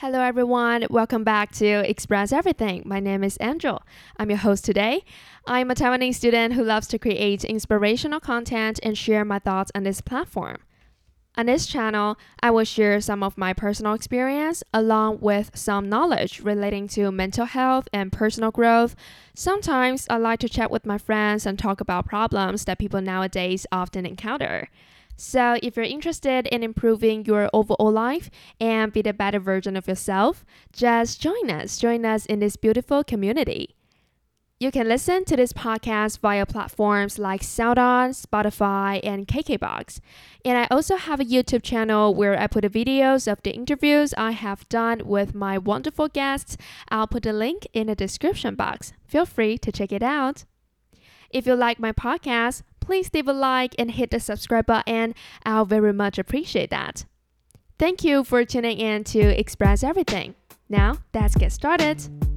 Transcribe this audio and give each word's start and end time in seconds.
Hello, 0.00 0.22
everyone. 0.22 0.86
Welcome 0.88 1.24
back 1.24 1.52
to 1.56 1.86
Express 1.86 2.32
Everything. 2.32 2.82
My 2.86 3.00
name 3.00 3.22
is 3.22 3.36
Angel. 3.38 3.82
I'm 4.16 4.30
your 4.30 4.38
host 4.38 4.64
today. 4.64 5.04
I'm 5.46 5.70
a 5.70 5.74
Taiwanese 5.74 6.14
student 6.14 6.54
who 6.54 6.64
loves 6.64 6.86
to 6.88 6.98
create 6.98 7.44
inspirational 7.44 8.18
content 8.18 8.80
and 8.82 8.96
share 8.96 9.26
my 9.26 9.38
thoughts 9.38 9.70
on 9.74 9.82
this 9.82 10.00
platform. 10.00 10.56
On 11.36 11.44
this 11.44 11.66
channel, 11.66 12.16
I 12.42 12.50
will 12.50 12.64
share 12.64 12.98
some 13.02 13.22
of 13.22 13.36
my 13.36 13.52
personal 13.52 13.92
experience 13.92 14.62
along 14.72 15.18
with 15.20 15.50
some 15.54 15.90
knowledge 15.90 16.40
relating 16.40 16.88
to 16.88 17.12
mental 17.12 17.44
health 17.44 17.86
and 17.92 18.10
personal 18.10 18.50
growth. 18.50 18.96
Sometimes 19.34 20.06
I 20.08 20.16
like 20.16 20.40
to 20.40 20.48
chat 20.48 20.70
with 20.70 20.86
my 20.86 20.96
friends 20.96 21.44
and 21.44 21.58
talk 21.58 21.78
about 21.78 22.06
problems 22.06 22.64
that 22.64 22.78
people 22.78 23.02
nowadays 23.02 23.66
often 23.70 24.06
encounter. 24.06 24.70
So, 25.22 25.58
if 25.62 25.76
you're 25.76 25.84
interested 25.84 26.46
in 26.46 26.62
improving 26.62 27.26
your 27.26 27.50
overall 27.52 27.92
life 27.92 28.30
and 28.58 28.90
be 28.90 29.02
the 29.02 29.12
better 29.12 29.38
version 29.38 29.76
of 29.76 29.86
yourself, 29.86 30.46
just 30.72 31.20
join 31.20 31.50
us. 31.50 31.76
Join 31.76 32.06
us 32.06 32.24
in 32.24 32.38
this 32.38 32.56
beautiful 32.56 33.04
community. 33.04 33.76
You 34.58 34.70
can 34.70 34.88
listen 34.88 35.26
to 35.26 35.36
this 35.36 35.52
podcast 35.52 36.20
via 36.20 36.46
platforms 36.46 37.18
like 37.18 37.42
SoundOn, 37.42 38.16
Spotify, 38.16 38.98
and 39.04 39.28
KKBox. 39.28 40.00
And 40.42 40.56
I 40.56 40.66
also 40.70 40.96
have 40.96 41.20
a 41.20 41.26
YouTube 41.26 41.62
channel 41.62 42.14
where 42.14 42.40
I 42.40 42.46
put 42.46 42.62
the 42.62 42.70
videos 42.70 43.30
of 43.30 43.42
the 43.42 43.52
interviews 43.52 44.14
I 44.16 44.30
have 44.30 44.66
done 44.70 45.02
with 45.04 45.34
my 45.34 45.58
wonderful 45.58 46.08
guests. 46.08 46.56
I'll 46.88 47.06
put 47.06 47.24
the 47.24 47.34
link 47.34 47.66
in 47.74 47.88
the 47.88 47.94
description 47.94 48.54
box. 48.54 48.94
Feel 49.06 49.26
free 49.26 49.58
to 49.58 49.70
check 49.70 49.92
it 49.92 50.02
out. 50.02 50.46
If 51.28 51.46
you 51.46 51.54
like 51.54 51.78
my 51.78 51.92
podcast, 51.92 52.62
please 52.80 53.10
leave 53.12 53.28
a 53.28 53.32
like 53.32 53.74
and 53.78 53.90
hit 53.90 54.10
the 54.10 54.20
subscribe 54.20 54.66
button. 54.66 55.14
I'll 55.44 55.66
very 55.66 55.92
much 55.92 56.18
appreciate 56.18 56.70
that. 56.70 57.04
Thank 57.78 58.04
you 58.04 58.24
for 58.24 58.44
tuning 58.44 58.78
in 58.78 59.04
to 59.04 59.20
Express 59.20 59.82
Everything. 59.82 60.34
Now, 60.68 60.98
let's 61.14 61.34
get 61.34 61.52
started. 61.52 62.29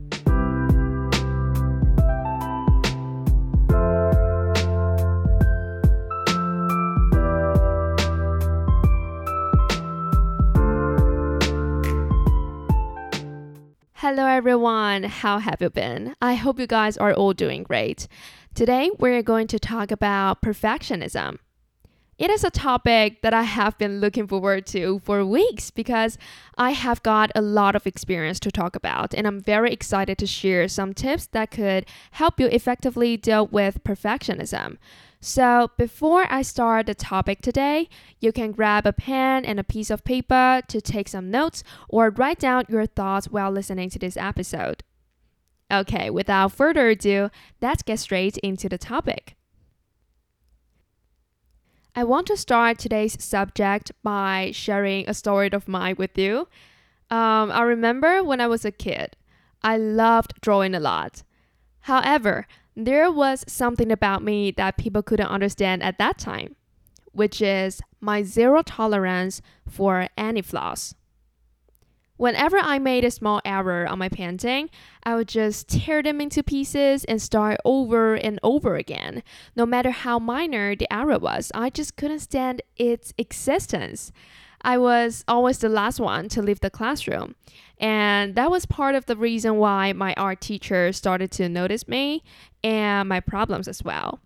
Hello 14.15 14.27
everyone, 14.27 15.05
how 15.05 15.39
have 15.39 15.59
you 15.59 15.71
been? 15.71 16.15
I 16.21 16.35
hope 16.35 16.59
you 16.59 16.67
guys 16.67 16.97
are 16.97 17.15
all 17.15 17.33
doing 17.33 17.63
great. 17.63 18.07
Today 18.53 18.91
we're 18.99 19.23
going 19.23 19.47
to 19.47 19.57
talk 19.57 19.89
about 19.89 20.39
perfectionism. 20.39 21.39
It 22.19 22.29
is 22.29 22.43
a 22.43 22.51
topic 22.51 23.23
that 23.23 23.33
I 23.33 23.41
have 23.41 23.75
been 23.79 23.99
looking 23.99 24.27
forward 24.27 24.67
to 24.67 25.01
for 25.03 25.25
weeks 25.25 25.71
because 25.71 26.19
I 26.59 26.73
have 26.73 27.01
got 27.01 27.31
a 27.33 27.41
lot 27.41 27.75
of 27.75 27.87
experience 27.87 28.39
to 28.41 28.51
talk 28.51 28.75
about, 28.75 29.15
and 29.15 29.25
I'm 29.25 29.41
very 29.41 29.73
excited 29.73 30.19
to 30.19 30.27
share 30.27 30.67
some 30.67 30.93
tips 30.93 31.25
that 31.31 31.49
could 31.49 31.87
help 32.11 32.39
you 32.39 32.45
effectively 32.45 33.17
deal 33.17 33.47
with 33.47 33.83
perfectionism. 33.83 34.77
So, 35.25 35.71
before 35.77 36.27
I 36.29 36.41
start 36.41 36.85
the 36.85 36.93
topic 36.93 37.41
today, 37.41 37.87
you 38.19 38.33
can 38.33 38.51
grab 38.51 38.85
a 38.85 38.91
pen 38.91 39.45
and 39.45 39.57
a 39.57 39.63
piece 39.63 39.89
of 39.89 40.03
paper 40.03 40.61
to 40.67 40.81
take 40.81 41.07
some 41.07 41.31
notes 41.31 41.63
or 41.87 42.09
write 42.09 42.39
down 42.39 42.65
your 42.67 42.85
thoughts 42.85 43.29
while 43.29 43.49
listening 43.49 43.89
to 43.91 43.99
this 43.99 44.17
episode. 44.17 44.83
Okay, 45.71 46.09
without 46.09 46.51
further 46.51 46.89
ado, 46.89 47.29
let's 47.61 47.83
get 47.83 47.99
straight 47.99 48.37
into 48.39 48.67
the 48.67 48.77
topic. 48.77 49.37
I 51.95 52.03
want 52.03 52.27
to 52.27 52.35
start 52.35 52.77
today's 52.77 53.23
subject 53.23 53.93
by 54.03 54.51
sharing 54.53 55.07
a 55.07 55.13
story 55.13 55.49
of 55.53 55.69
mine 55.69 55.95
with 55.97 56.17
you. 56.17 56.49
Um, 57.09 57.49
I 57.49 57.61
remember 57.61 58.25
when 58.25 58.41
I 58.41 58.47
was 58.47 58.65
a 58.65 58.73
kid, 58.73 59.15
I 59.61 59.77
loved 59.77 60.33
drawing 60.41 60.75
a 60.75 60.81
lot. 60.81 61.23
However, 61.83 62.47
there 62.75 63.11
was 63.11 63.43
something 63.47 63.91
about 63.91 64.23
me 64.23 64.51
that 64.51 64.77
people 64.77 65.03
couldn't 65.03 65.27
understand 65.27 65.83
at 65.83 65.97
that 65.97 66.17
time, 66.17 66.55
which 67.11 67.41
is 67.41 67.81
my 67.99 68.23
zero 68.23 68.61
tolerance 68.61 69.41
for 69.67 70.07
any 70.17 70.41
flaws. 70.41 70.95
Whenever 72.15 72.57
I 72.57 72.79
made 72.79 73.03
a 73.03 73.11
small 73.11 73.41
error 73.43 73.85
on 73.85 73.99
my 73.99 74.07
painting, 74.07 74.69
I 75.03 75.15
would 75.15 75.27
just 75.27 75.67
tear 75.67 76.01
them 76.01 76.21
into 76.21 76.41
pieces 76.41 77.03
and 77.03 77.21
start 77.21 77.57
over 77.65 78.13
and 78.15 78.39
over 78.43 78.75
again. 78.75 79.23
No 79.55 79.65
matter 79.65 79.91
how 79.91 80.19
minor 80.19 80.75
the 80.75 80.91
error 80.93 81.19
was, 81.19 81.51
I 81.53 81.69
just 81.69 81.97
couldn't 81.97 82.19
stand 82.19 82.61
its 82.77 83.13
existence. 83.17 84.13
I 84.63 84.77
was 84.77 85.23
always 85.27 85.57
the 85.57 85.69
last 85.69 85.99
one 85.99 86.29
to 86.29 86.41
leave 86.41 86.61
the 86.61 86.69
classroom. 86.69 87.35
And 87.77 88.35
that 88.35 88.49
was 88.49 88.65
part 88.65 88.95
of 88.95 89.07
the 89.07 89.17
reason 89.17 89.57
why 89.57 89.91
my 89.93 90.13
art 90.15 90.39
teacher 90.39 90.93
started 90.93 91.31
to 91.31 91.49
notice 91.49 91.87
me 91.87 92.23
and 92.63 93.09
my 93.09 93.19
problems 93.19 93.67
as 93.67 93.83
well. 93.83 94.21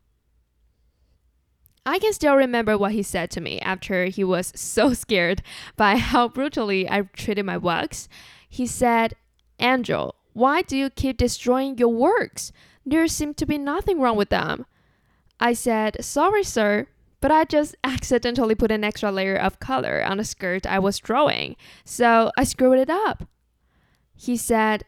I 1.86 2.00
can 2.00 2.12
still 2.14 2.36
remember 2.36 2.78
what 2.78 2.92
he 2.92 3.02
said 3.02 3.32
to 3.32 3.42
me 3.42 3.60
after 3.62 4.06
he 4.06 4.24
was 4.24 4.52
so 4.56 4.94
scared 4.94 5.42
by 5.76 5.96
how 5.98 6.28
brutally 6.28 6.88
I 6.90 7.02
treated 7.14 7.46
my 7.46 7.58
works. 7.58 8.10
He 8.48 8.68
said, 8.68 9.16
Angel, 9.60 10.14
why 10.34 10.62
do 10.62 10.78
you 10.78 10.90
keep 10.90 11.18
destroying 11.18 11.78
your 11.78 11.90
works? 11.90 12.52
There 12.86 13.08
seems 13.08 13.38
to 13.38 13.46
be 13.46 13.58
nothing 13.58 14.00
wrong 14.00 14.18
with 14.18 14.30
them. 14.30 14.66
I 15.40 15.54
said, 15.54 16.04
Sorry, 16.04 16.44
sir, 16.44 16.88
but 17.20 17.32
I 17.32 17.46
just 17.46 17.76
accidentally 17.84 18.56
put 18.56 18.72
an 18.72 18.84
extra 18.84 19.12
layer 19.12 19.36
of 19.36 19.60
color 19.60 20.04
on 20.04 20.18
the 20.18 20.24
skirt 20.24 20.66
I 20.66 20.80
was 20.80 21.00
drawing, 21.00 21.56
so 21.84 22.32
I 22.38 22.44
screwed 22.44 22.80
it 22.80 22.90
up. 22.90 23.28
He 24.16 24.38
said, 24.38 24.84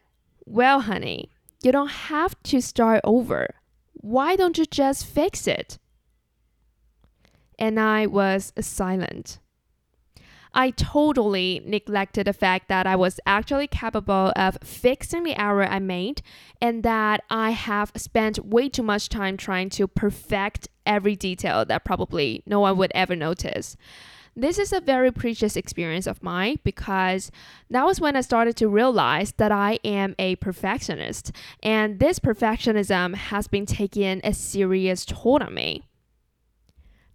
Well, 0.45 0.81
honey, 0.81 1.31
you 1.63 1.71
don't 1.71 1.89
have 1.89 2.41
to 2.43 2.61
start 2.61 3.01
over. 3.03 3.55
Why 3.93 4.35
don't 4.35 4.57
you 4.57 4.65
just 4.65 5.05
fix 5.05 5.47
it? 5.47 5.77
And 7.57 7.79
I 7.79 8.05
was 8.05 8.53
silent. 8.59 9.39
I 10.53 10.71
totally 10.71 11.61
neglected 11.65 12.27
the 12.27 12.33
fact 12.33 12.67
that 12.69 12.87
I 12.87 12.95
was 12.95 13.19
actually 13.25 13.67
capable 13.67 14.33
of 14.35 14.57
fixing 14.63 15.23
the 15.23 15.39
error 15.39 15.65
I 15.65 15.79
made 15.79 16.21
and 16.59 16.83
that 16.83 17.23
I 17.29 17.51
have 17.51 17.91
spent 17.95 18.45
way 18.45 18.69
too 18.69 18.83
much 18.83 19.09
time 19.09 19.37
trying 19.37 19.69
to 19.71 19.87
perfect 19.87 20.67
every 20.85 21.15
detail 21.15 21.65
that 21.65 21.85
probably 21.85 22.41
no 22.45 22.59
one 22.61 22.77
would 22.77 22.91
ever 22.95 23.15
notice. 23.15 23.77
This 24.35 24.57
is 24.57 24.71
a 24.71 24.79
very 24.79 25.11
precious 25.11 25.55
experience 25.55 26.07
of 26.07 26.23
mine 26.23 26.59
because 26.63 27.29
that 27.69 27.85
was 27.85 27.99
when 27.99 28.15
I 28.15 28.21
started 28.21 28.55
to 28.57 28.69
realize 28.69 29.33
that 29.33 29.51
I 29.51 29.79
am 29.83 30.15
a 30.17 30.35
perfectionist, 30.37 31.31
and 31.61 31.99
this 31.99 32.19
perfectionism 32.19 33.15
has 33.15 33.47
been 33.47 33.65
taking 33.65 34.21
a 34.23 34.33
serious 34.33 35.03
toll 35.03 35.43
on 35.43 35.53
me. 35.53 35.88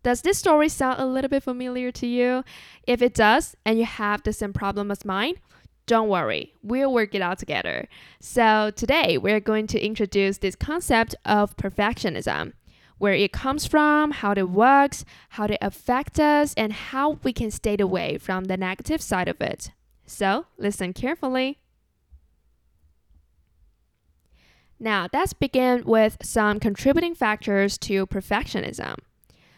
Does 0.04 0.20
this 0.20 0.37
story 0.37 0.69
sound 0.69 1.00
a 1.00 1.06
little 1.06 1.31
bit 1.31 1.42
familiar 1.42 1.91
to 1.92 2.06
you? 2.06 2.44
If 2.87 3.00
it 3.00 3.15
does, 3.15 3.56
and 3.65 3.78
you 3.78 3.87
have 3.87 4.22
the 4.22 4.34
same 4.34 4.53
problem 4.53 4.91
as 4.91 5.03
mine, 5.03 5.37
don't 5.87 6.10
worry, 6.10 6.53
we'll 6.62 6.92
work 6.92 7.15
it 7.15 7.22
out 7.22 7.38
together. 7.38 7.88
So, 8.20 8.70
today 8.76 9.16
we're 9.16 9.41
going 9.41 9.66
to 9.69 9.81
introduce 9.81 10.38
this 10.38 10.56
concept 10.56 11.14
of 11.25 11.56
perfectionism 11.56 12.53
where 12.98 13.14
it 13.14 13.32
comes 13.32 13.66
from, 13.66 14.10
how 14.10 14.32
it 14.32 14.50
works, 14.50 15.06
how 15.31 15.44
it 15.44 15.56
affects 15.62 16.20
us, 16.20 16.53
and 16.54 16.75
how 16.75 17.19
we 17.22 17.32
can 17.32 17.50
stay 17.50 17.76
away 17.81 18.19
from 18.19 18.44
the 18.44 18.59
negative 18.59 19.00
side 19.00 19.26
of 19.26 19.41
it. 19.41 19.70
So, 20.04 20.44
listen 20.59 20.93
carefully. 20.93 21.60
Now, 24.78 25.09
let's 25.14 25.32
begin 25.32 25.82
with 25.87 26.19
some 26.20 26.60
contributing 26.60 27.14
factors 27.14 27.78
to 27.78 28.06
perfectionism. 28.06 28.98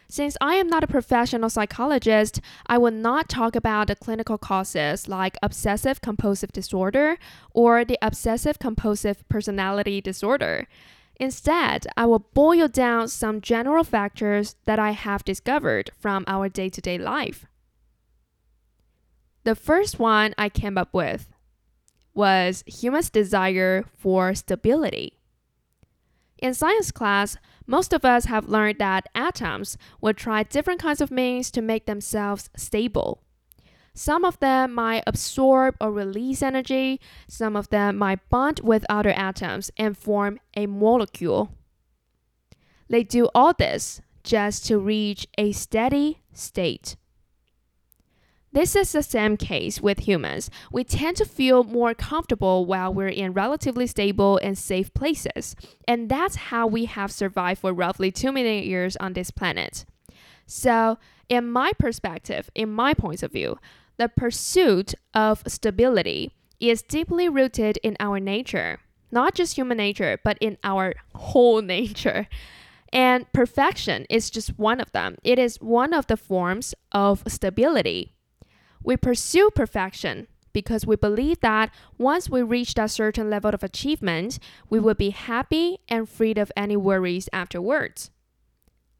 Since 0.08 0.36
I 0.40 0.54
am 0.54 0.68
not 0.68 0.84
a 0.84 0.88
professional 0.88 1.50
psychologist, 1.50 2.40
I 2.66 2.78
will 2.78 2.92
not 2.92 3.28
talk 3.28 3.56
about 3.56 3.88
the 3.88 3.96
clinical 3.96 4.38
causes 4.38 5.08
like 5.08 5.36
obsessive 5.42 6.00
compulsive 6.00 6.52
disorder 6.52 7.18
or 7.52 7.84
the 7.84 7.98
obsessive 8.00 8.58
compulsive 8.58 9.28
personality 9.28 10.00
disorder. 10.00 10.68
Instead, 11.18 11.86
I 11.96 12.06
will 12.06 12.20
boil 12.34 12.68
down 12.68 13.08
some 13.08 13.40
general 13.40 13.82
factors 13.82 14.54
that 14.64 14.78
I 14.78 14.90
have 14.90 15.24
discovered 15.24 15.90
from 15.98 16.24
our 16.26 16.48
day 16.48 16.68
to 16.68 16.80
day 16.80 16.98
life. 16.98 17.46
The 19.44 19.56
first 19.56 19.98
one 19.98 20.34
I 20.38 20.48
came 20.48 20.76
up 20.78 20.92
with 20.92 21.32
was 22.14 22.62
humans' 22.66 23.10
desire 23.10 23.84
for 23.96 24.34
stability. 24.34 25.18
In 26.38 26.54
science 26.54 26.90
class, 26.90 27.36
most 27.66 27.92
of 27.92 28.04
us 28.04 28.26
have 28.26 28.48
learned 28.48 28.78
that 28.78 29.08
atoms 29.14 29.78
will 30.00 30.14
try 30.14 30.42
different 30.42 30.80
kinds 30.80 31.00
of 31.00 31.10
means 31.10 31.50
to 31.50 31.62
make 31.62 31.86
themselves 31.86 32.50
stable. 32.56 33.22
Some 33.94 34.26
of 34.26 34.38
them 34.40 34.74
might 34.74 35.04
absorb 35.06 35.76
or 35.80 35.90
release 35.90 36.42
energy, 36.42 37.00
some 37.26 37.56
of 37.56 37.70
them 37.70 37.96
might 37.96 38.28
bond 38.28 38.60
with 38.62 38.84
other 38.90 39.10
atoms 39.10 39.70
and 39.78 39.96
form 39.96 40.38
a 40.54 40.66
molecule. 40.66 41.52
They 42.88 43.02
do 43.02 43.28
all 43.34 43.54
this 43.54 44.02
just 44.22 44.66
to 44.66 44.78
reach 44.78 45.26
a 45.38 45.52
steady 45.52 46.20
state. 46.32 46.96
This 48.56 48.74
is 48.74 48.92
the 48.92 49.02
same 49.02 49.36
case 49.36 49.82
with 49.82 50.08
humans. 50.08 50.50
We 50.72 50.82
tend 50.82 51.18
to 51.18 51.26
feel 51.26 51.62
more 51.62 51.92
comfortable 51.92 52.64
while 52.64 52.90
we're 52.90 53.08
in 53.08 53.34
relatively 53.34 53.86
stable 53.86 54.40
and 54.42 54.56
safe 54.56 54.94
places. 54.94 55.54
And 55.86 56.08
that's 56.08 56.36
how 56.36 56.66
we 56.66 56.86
have 56.86 57.12
survived 57.12 57.60
for 57.60 57.74
roughly 57.74 58.10
2 58.10 58.32
million 58.32 58.64
years 58.64 58.96
on 58.96 59.12
this 59.12 59.30
planet. 59.30 59.84
So, 60.46 60.96
in 61.28 61.50
my 61.50 61.74
perspective, 61.78 62.48
in 62.54 62.72
my 62.72 62.94
point 62.94 63.22
of 63.22 63.30
view, 63.30 63.58
the 63.98 64.08
pursuit 64.08 64.94
of 65.12 65.42
stability 65.46 66.32
is 66.58 66.80
deeply 66.80 67.28
rooted 67.28 67.78
in 67.82 67.94
our 68.00 68.18
nature, 68.18 68.78
not 69.12 69.34
just 69.34 69.56
human 69.56 69.76
nature, 69.76 70.18
but 70.24 70.38
in 70.40 70.56
our 70.64 70.94
whole 71.14 71.60
nature. 71.60 72.26
And 72.90 73.30
perfection 73.34 74.06
is 74.08 74.30
just 74.30 74.58
one 74.58 74.80
of 74.80 74.92
them. 74.92 75.16
It 75.22 75.38
is 75.38 75.60
one 75.60 75.92
of 75.92 76.06
the 76.06 76.16
forms 76.16 76.74
of 76.90 77.22
stability. 77.28 78.15
We 78.86 78.96
pursue 78.96 79.50
perfection 79.50 80.28
because 80.52 80.86
we 80.86 80.94
believe 80.94 81.40
that 81.40 81.74
once 81.98 82.30
we 82.30 82.40
reach 82.40 82.74
that 82.74 82.92
certain 82.92 83.28
level 83.28 83.52
of 83.52 83.64
achievement, 83.64 84.38
we 84.70 84.78
will 84.78 84.94
be 84.94 85.10
happy 85.10 85.78
and 85.88 86.08
freed 86.08 86.38
of 86.38 86.52
any 86.56 86.76
worries 86.76 87.28
afterwards. 87.32 88.12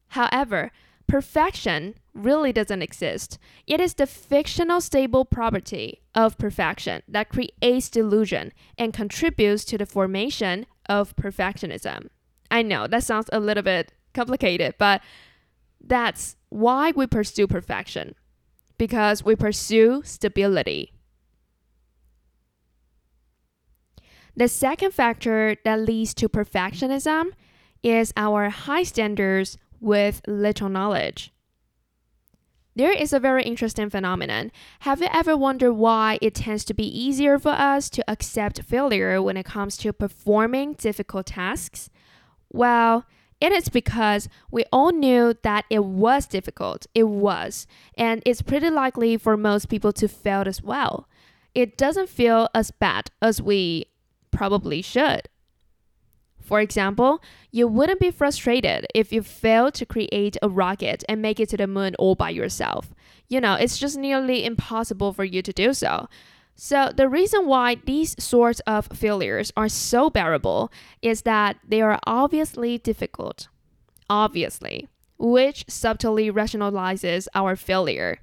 However, 0.09 0.71
perfection 1.07 1.95
really 2.13 2.51
doesn't 2.51 2.81
exist. 2.81 3.39
It 3.65 3.79
is 3.79 3.93
the 3.93 4.05
fictional 4.05 4.81
stable 4.81 5.23
property 5.23 6.01
of 6.13 6.37
perfection 6.37 7.01
that 7.07 7.29
creates 7.29 7.89
delusion 7.89 8.51
and 8.77 8.93
contributes 8.93 9.63
to 9.65 9.77
the 9.77 9.85
formation 9.85 10.65
of 10.89 11.15
perfectionism. 11.15 12.09
I 12.51 12.61
know 12.61 12.87
that 12.87 13.03
sounds 13.03 13.29
a 13.31 13.39
little 13.39 13.63
bit 13.63 13.93
complicated, 14.13 14.75
but 14.77 15.01
that's 15.79 16.35
why 16.49 16.91
we 16.91 17.07
pursue 17.07 17.47
perfection 17.47 18.15
because 18.77 19.23
we 19.23 19.35
pursue 19.35 20.01
stability. 20.03 20.93
The 24.35 24.47
second 24.47 24.93
factor 24.93 25.55
that 25.65 25.79
leads 25.79 26.13
to 26.15 26.29
perfectionism 26.29 27.31
is 27.81 28.13
our 28.15 28.49
high 28.49 28.83
standards 28.83 29.57
with 29.79 30.21
little 30.27 30.69
knowledge. 30.69 31.31
There 32.75 32.91
is 32.91 33.11
a 33.11 33.19
very 33.19 33.41
interesting 33.41 33.89
phenomenon. 33.89 34.51
Have 34.81 35.01
you 35.01 35.07
ever 35.11 35.35
wondered 35.35 35.73
why 35.73 36.19
it 36.21 36.35
tends 36.35 36.63
to 36.65 36.75
be 36.75 36.85
easier 36.85 37.39
for 37.39 37.49
us 37.49 37.89
to 37.89 38.07
accept 38.07 38.61
failure 38.61 39.19
when 39.19 39.35
it 39.35 39.47
comes 39.47 39.77
to 39.77 39.91
performing 39.91 40.73
difficult 40.73 41.25
tasks? 41.25 41.89
Well, 42.51 43.05
it 43.39 43.51
is 43.51 43.69
because 43.69 44.27
we 44.49 44.65
all 44.71 44.91
knew 44.91 45.35
that 45.43 45.65
it 45.69 45.83
was 45.83 46.25
difficult. 46.25 46.87
It 46.95 47.03
was. 47.03 47.67
And 47.97 48.23
it's 48.25 48.41
pretty 48.41 48.69
likely 48.69 49.17
for 49.17 49.37
most 49.37 49.69
people 49.69 49.93
to 49.93 50.07
fail 50.07 50.43
as 50.47 50.61
well. 50.61 51.07
It 51.53 51.77
doesn't 51.77 52.09
feel 52.09 52.49
as 52.53 52.71
bad 52.71 53.11
as 53.21 53.41
we 53.41 53.85
probably 54.31 54.81
should. 54.81 55.29
For 56.39 56.61
example, 56.61 57.21
you 57.51 57.67
wouldn't 57.67 57.99
be 57.99 58.09
frustrated 58.09 58.87
if 58.95 59.11
you 59.11 59.21
failed 59.21 59.73
to 59.75 59.85
create 59.85 60.37
a 60.41 60.47
rocket 60.47 61.03
and 61.09 61.21
make 61.21 61.39
it 61.39 61.49
to 61.49 61.57
the 61.57 61.67
moon 61.67 61.93
all 61.99 62.15
by 62.15 62.29
yourself. 62.29 62.93
You 63.27 63.41
know, 63.41 63.55
it's 63.55 63.77
just 63.77 63.97
nearly 63.97 64.45
impossible 64.45 65.11
for 65.11 65.25
you 65.25 65.41
to 65.41 65.51
do 65.51 65.73
so. 65.73 66.07
So, 66.59 66.91
the 66.91 67.07
reason 67.07 67.45
why 67.45 67.75
these 67.75 68.15
sorts 68.17 68.61
of 68.61 68.87
failures 68.87 69.53
are 69.55 69.69
so 69.69 70.09
bearable 70.09 70.71
is 71.03 71.21
that 71.21 71.57
they 71.65 71.81
are 71.81 71.99
obviously 72.07 72.79
difficult. 72.79 73.47
Obviously, 74.09 74.87
which 75.19 75.65
subtly 75.67 76.31
rationalizes 76.31 77.27
our 77.35 77.55
failure. 77.55 78.17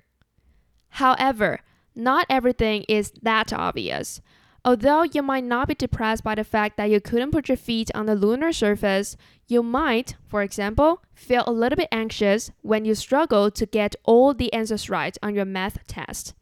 However, 0.89 1.61
not 1.95 2.27
everything 2.29 2.85
is 2.89 3.13
that 3.23 3.53
obvious. 3.53 4.21
Although 4.65 5.05
you 5.05 5.23
might 5.23 5.45
not 5.45 5.69
be 5.69 5.77
depressed 5.77 6.25
by 6.25 6.35
the 6.35 6.43
fact 6.43 6.77
that 6.77 6.91
you 6.91 7.01
couldn't 7.01 7.31
put 7.31 7.49
your 7.49 7.57
feet 7.57 7.91
on 7.95 8.07
the 8.07 8.17
lunar 8.17 8.53
surface, 8.53 9.17
you 9.47 9.63
might, 9.63 10.17
for 10.27 10.43
example, 10.43 11.05
feel 11.15 11.45
a 11.47 11.53
little 11.53 11.77
bit 11.77 11.89
anxious 11.93 12.51
when 12.63 12.85
you 12.85 12.97
struggle 12.97 13.53
to 13.53 13.65
get 13.65 13.95
all 14.03 14.35
the 14.35 14.53
answers 14.53 14.91
right 14.91 15.17
on 15.23 15.37
your 15.37 15.45
math 15.45 15.87
test. 15.87 16.35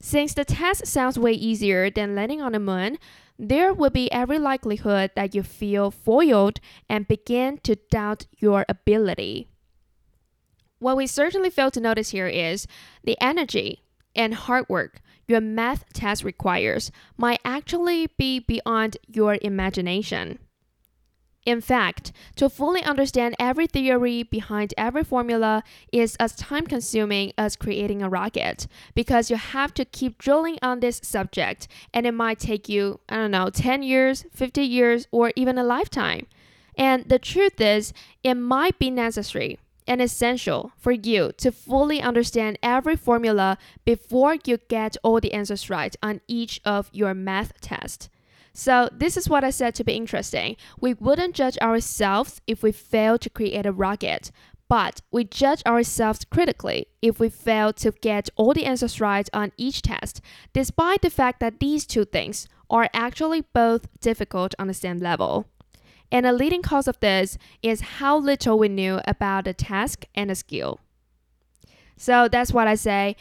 Since 0.00 0.34
the 0.34 0.44
test 0.44 0.86
sounds 0.86 1.18
way 1.18 1.32
easier 1.32 1.90
than 1.90 2.14
landing 2.14 2.40
on 2.40 2.52
the 2.52 2.60
moon, 2.60 2.98
there 3.38 3.72
will 3.72 3.90
be 3.90 4.10
every 4.12 4.38
likelihood 4.38 5.10
that 5.16 5.34
you 5.34 5.42
feel 5.42 5.90
foiled 5.90 6.60
and 6.88 7.08
begin 7.08 7.58
to 7.58 7.76
doubt 7.90 8.26
your 8.38 8.64
ability. 8.68 9.48
What 10.78 10.96
we 10.96 11.06
certainly 11.06 11.50
fail 11.50 11.70
to 11.72 11.80
notice 11.80 12.10
here 12.10 12.28
is 12.28 12.66
the 13.02 13.16
energy 13.20 13.82
and 14.14 14.34
hard 14.34 14.68
work 14.68 15.00
your 15.28 15.42
math 15.42 15.84
test 15.92 16.24
requires 16.24 16.90
might 17.18 17.40
actually 17.44 18.08
be 18.16 18.40
beyond 18.40 18.96
your 19.06 19.38
imagination. 19.42 20.38
In 21.48 21.62
fact, 21.62 22.12
to 22.36 22.50
fully 22.50 22.82
understand 22.82 23.34
every 23.38 23.66
theory 23.66 24.22
behind 24.22 24.74
every 24.76 25.02
formula 25.02 25.62
is 25.90 26.14
as 26.16 26.36
time 26.36 26.66
consuming 26.66 27.32
as 27.38 27.56
creating 27.56 28.02
a 28.02 28.08
rocket 28.10 28.66
because 28.94 29.30
you 29.30 29.36
have 29.36 29.72
to 29.72 29.86
keep 29.86 30.18
drilling 30.18 30.58
on 30.60 30.80
this 30.80 31.00
subject 31.02 31.66
and 31.94 32.06
it 32.06 32.12
might 32.12 32.38
take 32.38 32.68
you, 32.68 33.00
I 33.08 33.16
don't 33.16 33.30
know, 33.30 33.48
10 33.48 33.82
years, 33.82 34.26
50 34.30 34.60
years, 34.60 35.08
or 35.10 35.32
even 35.36 35.56
a 35.56 35.64
lifetime. 35.64 36.26
And 36.76 37.08
the 37.08 37.18
truth 37.18 37.58
is, 37.62 37.94
it 38.22 38.34
might 38.34 38.78
be 38.78 38.90
necessary 38.90 39.58
and 39.86 40.02
essential 40.02 40.72
for 40.76 40.92
you 40.92 41.32
to 41.38 41.50
fully 41.50 42.02
understand 42.02 42.58
every 42.62 42.94
formula 42.94 43.56
before 43.86 44.36
you 44.44 44.58
get 44.68 44.98
all 45.02 45.18
the 45.18 45.32
answers 45.32 45.70
right 45.70 45.96
on 46.02 46.20
each 46.28 46.60
of 46.66 46.90
your 46.92 47.14
math 47.14 47.58
tests. 47.62 48.10
So, 48.58 48.88
this 48.90 49.16
is 49.16 49.28
what 49.28 49.44
I 49.44 49.50
said 49.50 49.76
to 49.76 49.84
be 49.84 49.92
interesting. 49.92 50.56
We 50.80 50.92
wouldn't 50.92 51.36
judge 51.36 51.56
ourselves 51.58 52.40
if 52.48 52.60
we 52.60 52.72
fail 52.72 53.16
to 53.16 53.30
create 53.30 53.66
a 53.66 53.70
rocket, 53.70 54.32
but 54.68 55.00
we 55.12 55.22
judge 55.22 55.62
ourselves 55.64 56.24
critically 56.24 56.88
if 57.00 57.20
we 57.20 57.28
fail 57.28 57.72
to 57.74 57.92
get 57.92 58.30
all 58.34 58.52
the 58.52 58.64
answers 58.64 59.00
right 59.00 59.30
on 59.32 59.52
each 59.56 59.82
test, 59.82 60.20
despite 60.52 61.02
the 61.02 61.08
fact 61.08 61.38
that 61.38 61.60
these 61.60 61.86
two 61.86 62.04
things 62.04 62.48
are 62.68 62.90
actually 62.92 63.42
both 63.42 63.86
difficult 64.00 64.56
on 64.58 64.66
the 64.66 64.74
same 64.74 64.98
level. 64.98 65.46
And 66.10 66.26
a 66.26 66.32
leading 66.32 66.62
cause 66.62 66.88
of 66.88 66.98
this 66.98 67.38
is 67.62 67.98
how 68.00 68.18
little 68.18 68.58
we 68.58 68.68
knew 68.68 68.98
about 69.04 69.44
the 69.44 69.54
task 69.54 70.04
and 70.16 70.30
the 70.30 70.34
skill. 70.34 70.80
So 71.96 72.26
that's 72.26 72.52
what 72.52 72.66
I 72.66 72.74
say. 72.74 73.14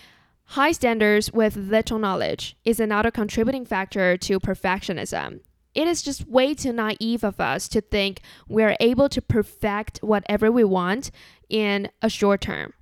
High 0.52 0.72
standards 0.72 1.32
with 1.34 1.58
little 1.58 2.00
knowledge 2.00 2.56
is 2.64 2.80
another 2.80 3.12
contributing 3.12 3.66
factor 3.66 4.16
to 4.16 4.40
perfectionism. 4.40 5.42
It 5.76 5.88
is 5.88 6.02
just 6.02 6.28
way 6.28 6.54
too 6.54 6.72
naive 6.72 7.26
of 7.26 7.42
us 7.42 7.68
to 7.68 7.82
think 7.82 8.22
we're 8.48 8.78
able 8.80 9.10
to 9.10 9.22
perfect 9.22 10.00
whatever 10.00 10.50
we 10.50 10.64
want 10.64 11.12
in 11.50 11.90
a 12.02 12.10
short 12.10 12.42
term. 12.42 12.74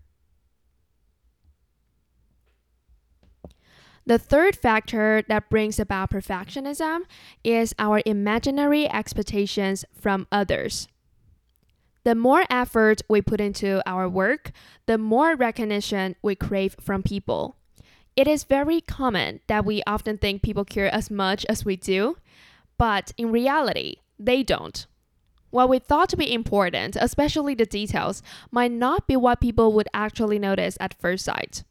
The 4.05 4.19
third 4.19 4.55
factor 4.55 5.24
that 5.27 5.50
brings 5.50 5.79
about 5.79 6.12
perfectionism 6.12 7.00
is 7.43 7.74
our 7.79 8.03
imaginary 8.05 8.88
expectations 8.88 9.84
from 9.91 10.27
others. 10.31 10.88
The 12.05 12.13
more 12.13 12.45
effort 12.51 13.01
we 13.09 13.24
put 13.24 13.41
into 13.41 13.81
our 13.89 14.07
work, 14.07 14.51
the 14.85 15.00
more 15.00 15.35
recognition 15.35 16.15
we 16.21 16.35
crave 16.35 16.75
from 16.79 17.01
people. 17.01 17.57
It 18.15 18.27
is 18.27 18.43
very 18.43 18.79
common 18.79 19.39
that 19.47 19.65
we 19.65 19.81
often 19.88 20.19
think 20.19 20.43
people 20.43 20.65
care 20.65 20.93
as 20.93 21.09
much 21.09 21.47
as 21.50 21.65
we 21.65 21.75
do, 21.75 22.17
but 22.77 23.12
in 23.17 23.31
reality, 23.31 23.97
they 24.19 24.43
don't. 24.43 24.85
What 25.50 25.67
we 25.67 25.79
thought 25.79 26.09
to 26.09 26.17
be 26.17 26.31
important, 26.31 26.95
especially 26.95 27.55
the 27.55 27.65
details, 27.65 28.21
might 28.51 28.71
not 28.71 29.07
be 29.07 29.15
what 29.15 29.41
people 29.41 29.74
would 29.74 29.88
actually 29.91 30.38
notice 30.38 30.77
at 30.79 30.93
first 30.93 31.25
sight. 31.25 31.63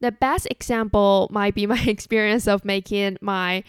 The 0.00 0.10
best 0.10 0.48
example 0.50 1.28
might 1.30 1.54
be 1.54 1.66
my 1.66 1.82
experience 1.86 2.48
of 2.48 2.64
making 2.64 3.18
my 3.20 3.62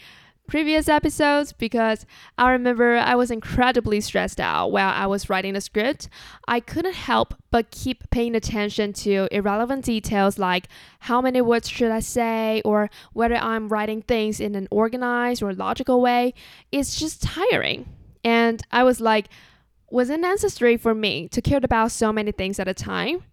previous 0.52 0.90
episodes 0.90 1.54
because 1.54 2.06
I 2.38 2.52
remember 2.52 2.98
I 2.98 3.16
was 3.16 3.32
incredibly 3.32 4.02
stressed 4.02 4.42
out 4.42 4.68
while 4.74 4.94
I 4.94 5.08
was 5.08 5.30
writing 5.30 5.54
the 5.54 5.62
script. 5.62 6.10
I 6.46 6.60
couldn't 6.60 6.96
help 6.96 7.34
but 7.52 7.72
keep 7.72 8.10
paying 8.10 8.36
attention 8.36 8.92
to 9.06 9.30
irrelevant 9.32 9.86
details 9.86 10.38
like 10.38 10.68
how 11.00 11.22
many 11.22 11.40
words 11.40 11.70
should 11.70 11.90
I 11.90 12.02
say 12.02 12.62
or 12.66 12.90
whether 13.14 13.36
I'm 13.36 13.70
writing 13.70 14.02
things 14.02 14.42
in 14.42 14.56
an 14.56 14.68
organized 14.72 15.42
or 15.42 15.54
logical 15.54 16.02
way. 16.02 16.34
It's 16.70 17.00
just 17.00 17.24
tiring. 17.24 17.88
And 18.22 18.62
I 18.72 18.84
was 18.84 19.00
like, 19.00 19.30
was 19.90 20.10
it 20.10 20.20
necessary 20.20 20.76
for 20.76 20.94
me 20.94 21.30
to 21.30 21.42
care 21.42 21.62
about 21.64 21.94
so 21.94 22.12
many 22.12 22.34
things 22.34 22.60
at 22.60 22.68
a 22.68 22.74
time? 22.74 23.24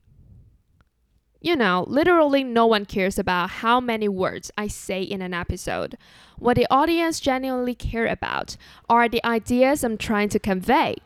You 1.40 1.54
know, 1.54 1.84
literally 1.86 2.42
no 2.42 2.66
one 2.66 2.84
cares 2.84 3.18
about 3.18 3.50
how 3.50 3.80
many 3.80 4.08
words 4.08 4.50
I 4.58 4.66
say 4.66 5.02
in 5.02 5.22
an 5.22 5.32
episode. 5.32 5.96
What 6.36 6.56
the 6.56 6.66
audience 6.68 7.20
genuinely 7.20 7.76
care 7.76 8.06
about 8.06 8.56
are 8.88 9.08
the 9.08 9.24
ideas 9.24 9.84
I'm 9.84 9.98
trying 9.98 10.30
to 10.30 10.40
convey. 10.40 10.96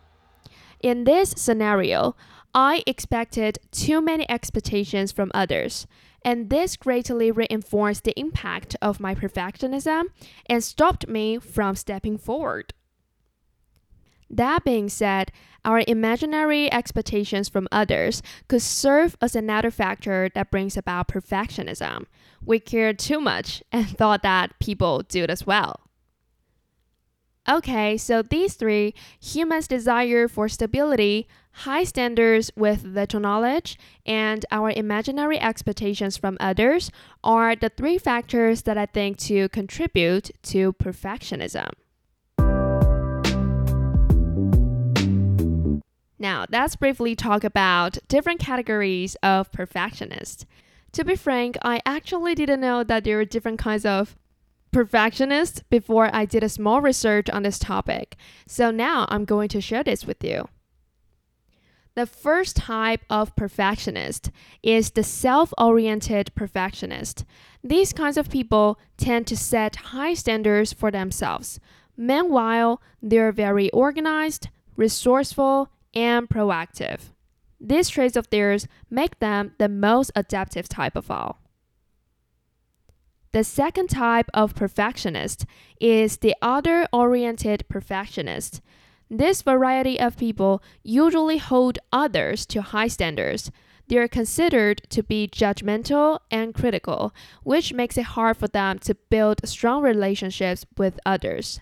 In 0.80 1.04
this 1.04 1.34
scenario, 1.36 2.16
I 2.54 2.82
expected 2.86 3.58
too 3.70 4.00
many 4.00 4.28
expectations 4.30 5.12
from 5.12 5.30
others, 5.34 5.86
and 6.24 6.48
this 6.48 6.76
greatly 6.76 7.30
reinforced 7.30 8.04
the 8.04 8.18
impact 8.18 8.74
of 8.80 9.00
my 9.00 9.14
perfectionism 9.14 10.04
and 10.46 10.64
stopped 10.64 11.08
me 11.08 11.38
from 11.38 11.76
stepping 11.76 12.16
forward. 12.16 12.72
That 14.32 14.64
being 14.64 14.88
said, 14.88 15.30
our 15.64 15.84
imaginary 15.86 16.72
expectations 16.72 17.50
from 17.50 17.68
others 17.70 18.22
could 18.48 18.62
serve 18.62 19.14
as 19.20 19.36
another 19.36 19.70
factor 19.70 20.30
that 20.34 20.50
brings 20.50 20.76
about 20.76 21.08
perfectionism. 21.08 22.06
We 22.44 22.58
cared 22.58 22.98
too 22.98 23.20
much 23.20 23.62
and 23.70 23.86
thought 23.98 24.22
that 24.22 24.58
people 24.58 25.02
do 25.02 25.22
it 25.22 25.30
as 25.30 25.46
well. 25.46 25.80
Okay, 27.48 27.96
so 27.96 28.22
these 28.22 28.54
three 28.54 28.94
humans' 29.20 29.66
desire 29.66 30.28
for 30.28 30.48
stability, 30.48 31.26
high 31.50 31.82
standards 31.82 32.52
with 32.56 32.84
little 32.84 33.18
knowledge, 33.18 33.76
and 34.06 34.46
our 34.52 34.70
imaginary 34.70 35.40
expectations 35.40 36.16
from 36.16 36.36
others 36.38 36.90
are 37.24 37.56
the 37.56 37.68
three 37.68 37.98
factors 37.98 38.62
that 38.62 38.78
I 38.78 38.86
think 38.86 39.18
to 39.18 39.48
contribute 39.48 40.30
to 40.44 40.72
perfectionism. 40.74 41.72
Now, 46.22 46.46
let's 46.50 46.76
briefly 46.76 47.16
talk 47.16 47.42
about 47.42 47.98
different 48.06 48.38
categories 48.38 49.16
of 49.24 49.50
perfectionists. 49.50 50.46
To 50.92 51.04
be 51.04 51.16
frank, 51.16 51.58
I 51.62 51.82
actually 51.84 52.36
didn't 52.36 52.60
know 52.60 52.84
that 52.84 53.02
there 53.02 53.18
are 53.18 53.24
different 53.24 53.58
kinds 53.58 53.84
of 53.84 54.16
perfectionists 54.70 55.64
before 55.68 56.14
I 56.14 56.26
did 56.26 56.44
a 56.44 56.48
small 56.48 56.80
research 56.80 57.28
on 57.28 57.42
this 57.42 57.58
topic. 57.58 58.14
So 58.46 58.70
now 58.70 59.06
I'm 59.08 59.24
going 59.24 59.48
to 59.48 59.60
share 59.60 59.82
this 59.82 60.06
with 60.06 60.22
you. 60.22 60.48
The 61.96 62.06
first 62.06 62.54
type 62.54 63.00
of 63.10 63.34
perfectionist 63.34 64.30
is 64.62 64.92
the 64.92 65.02
self 65.02 65.52
oriented 65.58 66.36
perfectionist. 66.36 67.24
These 67.64 67.92
kinds 67.92 68.16
of 68.16 68.30
people 68.30 68.78
tend 68.96 69.26
to 69.26 69.36
set 69.36 69.90
high 69.90 70.14
standards 70.14 70.72
for 70.72 70.92
themselves. 70.92 71.58
Meanwhile, 71.96 72.80
they're 73.02 73.32
very 73.32 73.70
organized, 73.70 74.50
resourceful, 74.76 75.71
and 75.94 76.28
proactive. 76.28 77.12
These 77.60 77.90
traits 77.90 78.16
of 78.16 78.28
theirs 78.30 78.66
make 78.90 79.20
them 79.20 79.52
the 79.58 79.68
most 79.68 80.10
adaptive 80.16 80.68
type 80.68 80.96
of 80.96 81.10
all. 81.10 81.38
The 83.32 83.44
second 83.44 83.88
type 83.88 84.28
of 84.34 84.54
perfectionist 84.54 85.46
is 85.80 86.18
the 86.18 86.34
other 86.42 86.86
oriented 86.92 87.64
perfectionist. 87.68 88.60
This 89.08 89.42
variety 89.42 89.98
of 89.98 90.18
people 90.18 90.62
usually 90.82 91.38
hold 91.38 91.78
others 91.92 92.44
to 92.46 92.60
high 92.60 92.88
standards. 92.88 93.50
They 93.88 93.96
are 93.98 94.08
considered 94.08 94.82
to 94.90 95.02
be 95.02 95.28
judgmental 95.28 96.18
and 96.30 96.54
critical, 96.54 97.14
which 97.42 97.72
makes 97.72 97.96
it 97.96 98.16
hard 98.16 98.36
for 98.36 98.48
them 98.48 98.78
to 98.80 98.94
build 98.94 99.40
strong 99.46 99.82
relationships 99.82 100.66
with 100.76 101.00
others. 101.06 101.60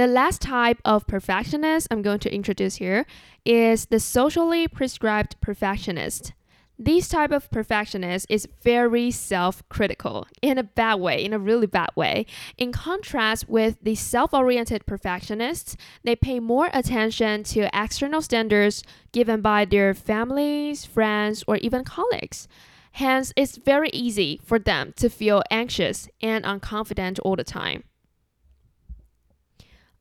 The 0.00 0.06
last 0.06 0.40
type 0.40 0.80
of 0.82 1.06
perfectionist 1.06 1.86
I'm 1.90 2.00
going 2.00 2.20
to 2.20 2.34
introduce 2.34 2.76
here 2.76 3.04
is 3.44 3.84
the 3.84 4.00
socially 4.00 4.66
prescribed 4.66 5.38
perfectionist. 5.42 6.32
This 6.78 7.06
type 7.06 7.30
of 7.30 7.50
perfectionist 7.50 8.24
is 8.30 8.48
very 8.62 9.10
self-critical 9.10 10.26
in 10.40 10.56
a 10.56 10.62
bad 10.62 11.00
way, 11.00 11.22
in 11.22 11.34
a 11.34 11.38
really 11.38 11.66
bad 11.66 11.90
way. 11.96 12.24
In 12.56 12.72
contrast 12.72 13.46
with 13.46 13.76
the 13.82 13.94
self-oriented 13.94 14.86
perfectionists, 14.86 15.76
they 16.02 16.16
pay 16.16 16.40
more 16.40 16.70
attention 16.72 17.44
to 17.52 17.68
external 17.78 18.22
standards 18.22 18.82
given 19.12 19.42
by 19.42 19.66
their 19.66 19.92
families, 19.92 20.86
friends, 20.86 21.44
or 21.46 21.58
even 21.58 21.84
colleagues. 21.84 22.48
Hence, 22.92 23.34
it's 23.36 23.58
very 23.58 23.90
easy 23.90 24.40
for 24.42 24.58
them 24.58 24.94
to 24.96 25.10
feel 25.10 25.42
anxious 25.50 26.08
and 26.22 26.42
unconfident 26.46 27.20
all 27.22 27.36
the 27.36 27.44
time. 27.44 27.84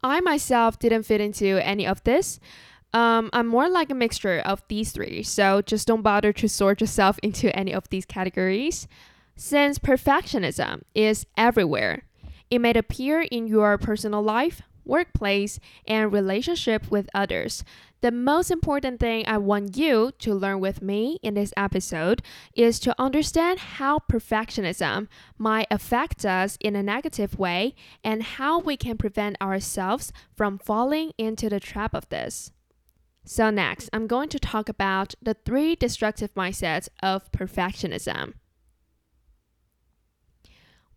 I 0.03 0.19
myself 0.21 0.79
didn't 0.79 1.03
fit 1.03 1.21
into 1.21 1.63
any 1.65 1.85
of 1.85 2.03
this. 2.03 2.39
Um, 2.93 3.29
I'm 3.33 3.47
more 3.47 3.69
like 3.69 3.89
a 3.91 3.95
mixture 3.95 4.39
of 4.39 4.63
these 4.67 4.91
three, 4.91 5.21
so 5.23 5.61
just 5.61 5.87
don't 5.87 6.01
bother 6.01 6.33
to 6.33 6.47
sort 6.49 6.81
yourself 6.81 7.19
into 7.23 7.55
any 7.55 7.73
of 7.73 7.89
these 7.89 8.05
categories. 8.05 8.87
Since 9.35 9.79
perfectionism 9.79 10.81
is 10.93 11.25
everywhere, 11.37 12.03
it 12.49 12.59
may 12.59 12.71
appear 12.71 13.21
in 13.21 13.47
your 13.47 13.77
personal 13.77 14.21
life, 14.21 14.61
workplace, 14.85 15.59
and 15.87 16.11
relationship 16.11 16.89
with 16.89 17.09
others. 17.13 17.63
The 18.01 18.11
most 18.11 18.49
important 18.49 19.01
thing 19.01 19.25
I 19.27 19.37
want 19.37 19.75
you 19.75 20.11
to 20.19 20.33
learn 20.33 20.61
with 20.61 20.81
me 20.81 21.19
in 21.21 21.33
this 21.33 21.53
episode 21.57 22.21
is 22.55 22.79
to 22.79 22.95
understand 22.97 23.59
how 23.59 23.99
perfectionism 23.99 25.07
might 25.37 25.67
affect 25.69 26.25
us 26.25 26.57
in 26.61 26.77
a 26.77 26.83
negative 26.83 27.37
way 27.37 27.75
and 28.01 28.23
how 28.23 28.59
we 28.59 28.77
can 28.77 28.97
prevent 28.97 29.35
ourselves 29.41 30.13
from 30.33 30.59
falling 30.59 31.11
into 31.17 31.49
the 31.49 31.59
trap 31.59 31.93
of 31.93 32.07
this. 32.07 32.51
So, 33.25 33.49
next, 33.49 33.89
I'm 33.91 34.07
going 34.07 34.29
to 34.29 34.39
talk 34.39 34.69
about 34.69 35.13
the 35.21 35.33
three 35.33 35.75
destructive 35.75 36.33
mindsets 36.35 36.87
of 37.03 37.29
perfectionism. 37.33 38.33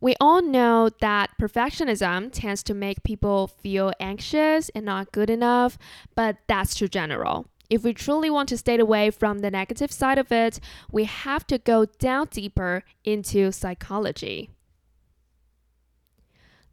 We 0.03 0.17
all 0.21 0.43
know 0.43 0.91
that 1.01 1.31
perfectionism 1.41 2.31
tends 2.33 2.65
to 2.65 2.75
make 2.75 3.05
people 3.05 3.47
feel 3.47 3.93
anxious 4.01 4.69
and 4.75 4.85
not 4.85 5.13
good 5.13 5.31
enough, 5.31 5.79
but 6.17 6.39
that's 6.49 6.75
too 6.75 6.89
general. 6.89 7.47
If 7.71 7.85
we 7.85 7.95
truly 7.95 8.29
want 8.29 8.49
to 8.49 8.59
stay 8.59 8.77
away 8.81 9.11
from 9.11 9.39
the 9.39 9.51
negative 9.53 9.93
side 9.93 10.19
of 10.19 10.33
it, 10.33 10.59
we 10.91 11.05
have 11.05 11.47
to 11.47 11.57
go 11.57 11.85
down 11.85 12.27
deeper 12.33 12.83
into 13.05 13.53
psychology. 13.53 14.51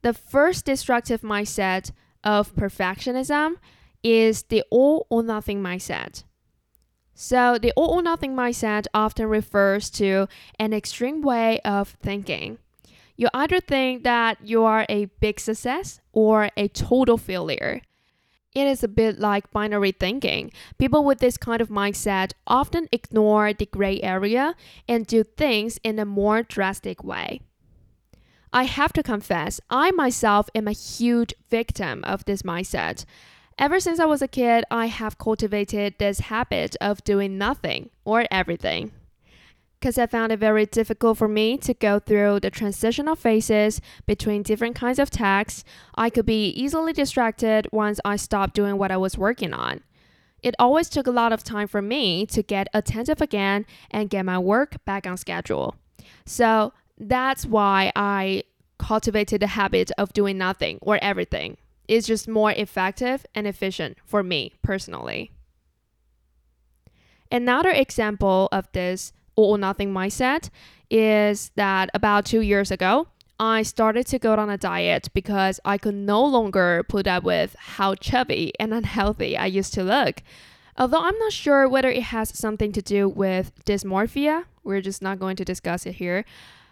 The 0.01 0.15
first 0.15 0.65
destructive 0.65 1.21
mindset 1.21 1.91
of 2.23 2.55
perfectionism 2.55 3.57
is 4.01 4.41
the 4.41 4.63
all 4.71 5.05
or 5.11 5.21
nothing 5.21 5.61
mindset. 5.61 6.23
So, 7.13 7.59
the 7.59 7.73
all 7.75 7.91
or 7.91 8.01
nothing 8.01 8.35
mindset 8.35 8.87
often 8.91 9.27
refers 9.27 9.91
to 9.91 10.27
an 10.57 10.73
extreme 10.73 11.21
way 11.21 11.59
of 11.59 11.89
thinking 12.01 12.57
you 13.19 13.27
either 13.33 13.59
think 13.59 14.03
that 14.05 14.37
you 14.41 14.63
are 14.63 14.85
a 14.87 15.03
big 15.19 15.41
success 15.41 15.99
or 16.13 16.49
a 16.55 16.69
total 16.69 17.17
failure. 17.17 17.81
It 18.55 18.65
is 18.65 18.81
a 18.81 18.87
bit 18.87 19.19
like 19.19 19.51
binary 19.51 19.91
thinking. 19.91 20.53
People 20.77 21.03
with 21.03 21.19
this 21.19 21.35
kind 21.35 21.59
of 21.59 21.67
mindset 21.67 22.31
often 22.47 22.87
ignore 22.93 23.51
the 23.51 23.65
gray 23.65 24.01
area 24.01 24.55
and 24.87 25.05
do 25.05 25.25
things 25.25 25.81
in 25.83 25.99
a 25.99 26.05
more 26.05 26.43
drastic 26.43 27.03
way. 27.03 27.41
I 28.53 28.63
have 28.63 28.93
to 28.93 29.03
confess, 29.03 29.59
I 29.69 29.91
myself 29.91 30.49
am 30.55 30.69
a 30.69 30.71
huge 30.71 31.33
victim 31.49 32.05
of 32.05 32.23
this 32.23 32.43
mindset. 32.43 33.03
Ever 33.57 33.81
since 33.81 33.99
I 33.99 34.05
was 34.05 34.21
a 34.21 34.29
kid, 34.29 34.63
I 34.71 34.85
have 34.85 35.17
cultivated 35.17 35.95
this 35.97 36.21
habit 36.21 36.77
of 36.79 37.03
doing 37.03 37.37
nothing 37.37 37.89
or 38.05 38.23
everything 38.31 38.93
because 39.79 39.97
I 39.97 40.07
found 40.07 40.31
it 40.31 40.39
very 40.39 40.65
difficult 40.65 41.17
for 41.17 41.27
me 41.27 41.57
to 41.59 41.73
go 41.73 41.99
through 41.99 42.41
the 42.41 42.49
transitional 42.49 43.15
phases 43.15 43.79
between 44.05 44.43
different 44.43 44.75
kinds 44.75 44.99
of 44.99 45.09
tasks. 45.09 45.63
I 45.95 46.09
could 46.09 46.25
be 46.25 46.49
easily 46.49 46.91
distracted 46.91 47.67
once 47.71 47.99
I 48.03 48.17
stopped 48.17 48.55
doing 48.55 48.77
what 48.77 48.91
I 48.91 48.97
was 48.97 49.17
working 49.17 49.53
on. 49.53 49.81
It 50.41 50.55
always 50.59 50.89
took 50.89 51.07
a 51.07 51.11
lot 51.11 51.31
of 51.31 51.43
time 51.43 51.67
for 51.67 51.81
me 51.81 52.25
to 52.27 52.43
get 52.43 52.67
attentive 52.73 53.21
again 53.21 53.65
and 53.91 54.09
get 54.09 54.25
my 54.25 54.37
work 54.37 54.83
back 54.85 55.07
on 55.07 55.17
schedule. 55.17 55.75
So 56.25 56.73
that's 56.97 57.45
why 57.45 57.91
I 57.95 58.43
cultivated 58.77 59.41
the 59.41 59.47
habit 59.47 59.91
of 59.97 60.13
doing 60.13 60.37
nothing 60.37 60.79
or 60.81 60.99
everything. 61.01 61.57
It's 61.87 62.07
just 62.07 62.27
more 62.27 62.51
effective 62.51 63.25
and 63.33 63.47
efficient 63.47 63.97
for 64.05 64.23
me 64.23 64.53
personally. 64.61 65.31
Another 67.31 67.71
example 67.71 68.49
of 68.51 68.71
this 68.71 69.11
all 69.39 69.51
or 69.51 69.57
nothing 69.57 69.93
mindset 69.93 70.49
is 70.89 71.51
that 71.55 71.89
about 71.93 72.25
two 72.25 72.41
years 72.41 72.71
ago, 72.71 73.07
I 73.39 73.63
started 73.63 74.05
to 74.07 74.19
go 74.19 74.33
on 74.33 74.49
a 74.49 74.57
diet 74.57 75.07
because 75.13 75.61
I 75.63 75.77
could 75.77 75.95
no 75.95 76.25
longer 76.25 76.83
put 76.89 77.07
up 77.07 77.23
with 77.23 77.55
how 77.57 77.95
chubby 77.95 78.51
and 78.59 78.73
unhealthy 78.79 79.37
I 79.37 79.45
used 79.45 79.73
to 79.75 79.83
look. 79.83 80.21
Although 80.77 81.01
I'm 81.01 81.17
not 81.19 81.31
sure 81.31 81.67
whether 81.67 81.89
it 81.89 82.03
has 82.03 82.37
something 82.37 82.71
to 82.73 82.81
do 82.81 83.07
with 83.07 83.53
dysmorphia, 83.65 84.45
we're 84.63 84.81
just 84.81 85.01
not 85.01 85.19
going 85.19 85.37
to 85.37 85.45
discuss 85.45 85.85
it 85.85 85.95
here. 85.95 86.25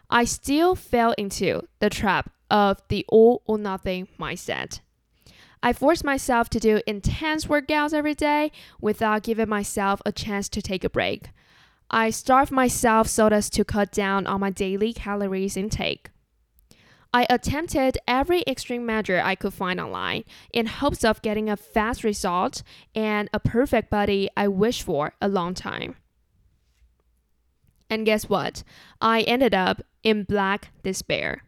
I 0.09 0.25
still 0.25 0.75
fell 0.75 1.13
into 1.17 1.61
the 1.79 1.89
trap 1.89 2.31
of 2.49 2.81
the 2.89 3.05
all 3.09 3.41
or 3.45 3.57
nothing 3.57 4.07
mindset. 4.19 4.79
I 5.63 5.73
forced 5.73 6.03
myself 6.03 6.49
to 6.49 6.59
do 6.59 6.81
intense 6.85 7.45
workouts 7.45 7.93
every 7.93 8.13
day 8.13 8.51
without 8.79 9.23
giving 9.23 9.49
myself 9.49 10.01
a 10.05 10.11
chance 10.11 10.47
to 10.49 10.61
take 10.61 10.83
a 10.83 10.89
break. 10.89 11.29
I 11.89 12.09
starved 12.09 12.51
myself 12.51 13.07
so 13.07 13.27
as 13.27 13.49
to 13.51 13.63
cut 13.63 13.91
down 13.91 14.27
on 14.27 14.41
my 14.41 14.49
daily 14.49 14.93
calories 14.93 15.55
intake. 15.55 16.09
I 17.13 17.25
attempted 17.29 17.97
every 18.07 18.43
extreme 18.45 18.85
measure 18.85 19.21
I 19.23 19.35
could 19.35 19.53
find 19.53 19.79
online 19.79 20.25
in 20.53 20.65
hopes 20.65 21.05
of 21.05 21.21
getting 21.21 21.49
a 21.49 21.55
fast 21.55 22.03
result 22.03 22.63
and 22.93 23.29
a 23.33 23.39
perfect 23.39 23.89
body 23.89 24.29
I 24.35 24.49
wished 24.49 24.83
for 24.83 25.13
a 25.21 25.29
long 25.29 25.53
time. 25.53 25.95
And 27.89 28.05
guess 28.05 28.27
what? 28.27 28.63
I 28.99 29.21
ended 29.21 29.53
up 29.53 29.81
in 30.03 30.23
black 30.23 30.69
despair. 30.83 31.43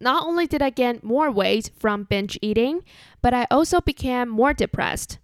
Not 0.00 0.24
only 0.26 0.46
did 0.46 0.62
I 0.62 0.70
gain 0.70 1.00
more 1.02 1.30
weight 1.30 1.70
from 1.76 2.04
binge 2.04 2.38
eating, 2.40 2.82
but 3.22 3.34
I 3.34 3.46
also 3.50 3.80
became 3.80 4.28
more 4.28 4.52
depressed, 4.52 5.18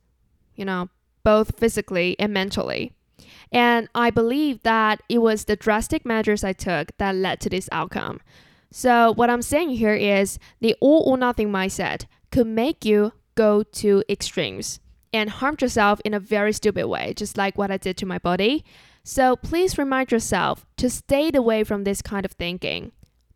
you 0.57 0.65
know, 0.65 0.89
both 1.23 1.59
physically 1.59 2.17
and 2.19 2.33
mentally. 2.33 2.93
And 3.53 3.89
I 3.95 4.11
believe 4.11 4.63
that 4.63 5.03
it 5.11 5.19
was 5.19 5.45
the 5.45 5.57
drastic 5.57 6.07
measures 6.07 6.43
I 6.43 6.55
took 6.55 6.97
that 6.97 7.15
led 7.15 7.39
to 7.41 7.51
this 7.51 7.69
outcome. 7.71 8.21
So, 8.71 9.13
what 9.13 9.29
I'm 9.29 9.43
saying 9.43 9.71
here 9.71 9.95
is 9.95 10.39
the 10.61 10.75
all 10.81 11.03
or 11.07 11.19
nothing 11.19 11.51
mindset 11.51 12.07
could 12.31 12.47
make 12.47 12.87
you 12.87 13.13
go 13.35 13.63
to 13.63 14.03
extremes 14.09 14.81
and 15.13 15.29
harm 15.29 15.57
yourself 15.61 16.01
in 16.07 16.15
a 16.15 16.21
very 16.21 16.55
stupid 16.55 16.87
way, 16.87 17.13
just 17.15 17.37
like 17.37 17.59
what 17.59 17.71
I 17.71 17.77
did 17.77 17.99
to 17.99 18.07
my 18.07 18.17
body. 18.17 18.65
So, 19.05 19.37
please 19.37 19.77
remind 19.77 20.11
yourself 20.11 20.65
to 20.79 20.89
stay 20.89 21.31
away 21.35 21.65
from 21.65 21.85
this 21.85 22.01
kind 22.01 22.25
of 22.25 22.33
thinking. 22.33 22.93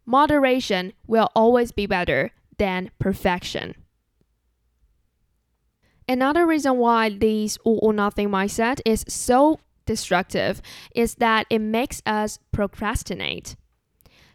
Moderation 0.07 0.95
will 1.07 1.29
always 1.35 1.73
be 1.73 1.85
better 1.85 2.31
than 2.57 2.91
perfection. 2.99 3.75
Another 6.09 6.47
reason 6.47 6.79
why 6.79 7.11
this 7.11 7.59
all 7.65 7.81
or 7.83 7.93
nothing 7.93 8.31
mindset 8.31 8.81
is 8.87 9.05
so 9.09 9.59
destructive 9.87 10.61
is 10.95 11.17
that 11.17 11.47
it 11.49 11.61
makes 11.61 12.03
us 12.05 12.39
procrastinate. 12.53 13.57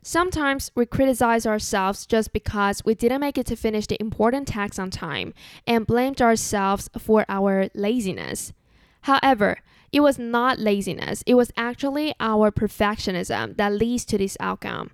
Sometimes 0.03 0.72
we 0.74 0.88
criticize 0.88 1.46
ourselves 1.46 2.08
just 2.08 2.34
because 2.34 2.84
we 2.84 2.96
didn't 2.96 3.22
make 3.22 3.38
it 3.38 3.46
to 3.48 3.55
finish 3.55 3.86
the 3.86 4.01
important 4.01 4.48
tasks 4.48 4.79
on 4.79 4.89
time 4.89 5.34
and 5.67 5.86
blamed 5.86 6.22
ourselves 6.22 6.89
for 6.98 7.24
our 7.29 7.70
laziness. 7.75 8.51
However, 9.01 9.60
it 9.91 10.00
was 10.00 10.17
not 10.17 10.58
laziness, 10.58 11.24
it 11.27 11.36
was 11.36 11.51
actually 11.55 12.15
our 12.20 12.50
perfectionism 12.50 13.58
that 13.58 13.74
leads 13.74 14.05
to 14.05 14.17
this 14.17 14.38
outcome. 14.39 14.91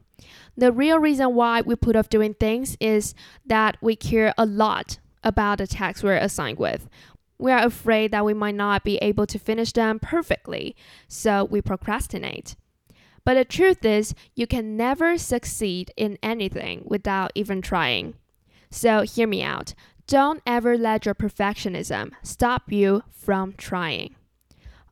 The 0.58 0.72
real 0.72 1.00
reason 1.00 1.36
why 1.36 1.62
we 1.62 1.76
put 1.76 1.96
off 1.96 2.10
doing 2.10 2.34
things 2.34 2.76
is 2.80 3.14
that 3.46 3.78
we 3.80 3.96
care 3.96 4.34
a 4.38 4.46
lot 4.46 5.00
about 5.24 5.60
the 5.60 5.68
tasks 5.68 6.04
we're 6.04 6.18
assigned 6.18 6.58
with. 6.58 6.90
We 7.40 7.52
are 7.52 7.66
afraid 7.66 8.12
that 8.12 8.26
we 8.26 8.34
might 8.34 8.56
not 8.56 8.84
be 8.84 8.98
able 8.98 9.28
to 9.28 9.40
finish 9.40 9.72
them 9.72 10.00
perfectly, 10.00 10.76
so 11.08 11.46
we 11.46 11.62
procrastinate. 11.62 12.56
But 13.24 13.36
the 13.36 13.46
truth 13.46 13.84
is, 13.84 14.16
you 14.36 14.48
can 14.48 14.78
never 14.78 15.18
succeed 15.18 15.92
in 15.98 16.18
anything 16.24 16.84
without 16.86 17.32
even 17.36 17.62
trying. 17.62 18.16
So 18.72 19.02
hear 19.02 19.28
me 19.28 19.44
out. 19.44 19.74
Don't 20.08 20.42
ever 20.48 20.78
let 20.78 21.06
your 21.06 21.14
perfectionism 21.14 22.12
stop 22.24 22.72
you 22.72 23.04
from 23.12 23.54
trying. 23.58 24.16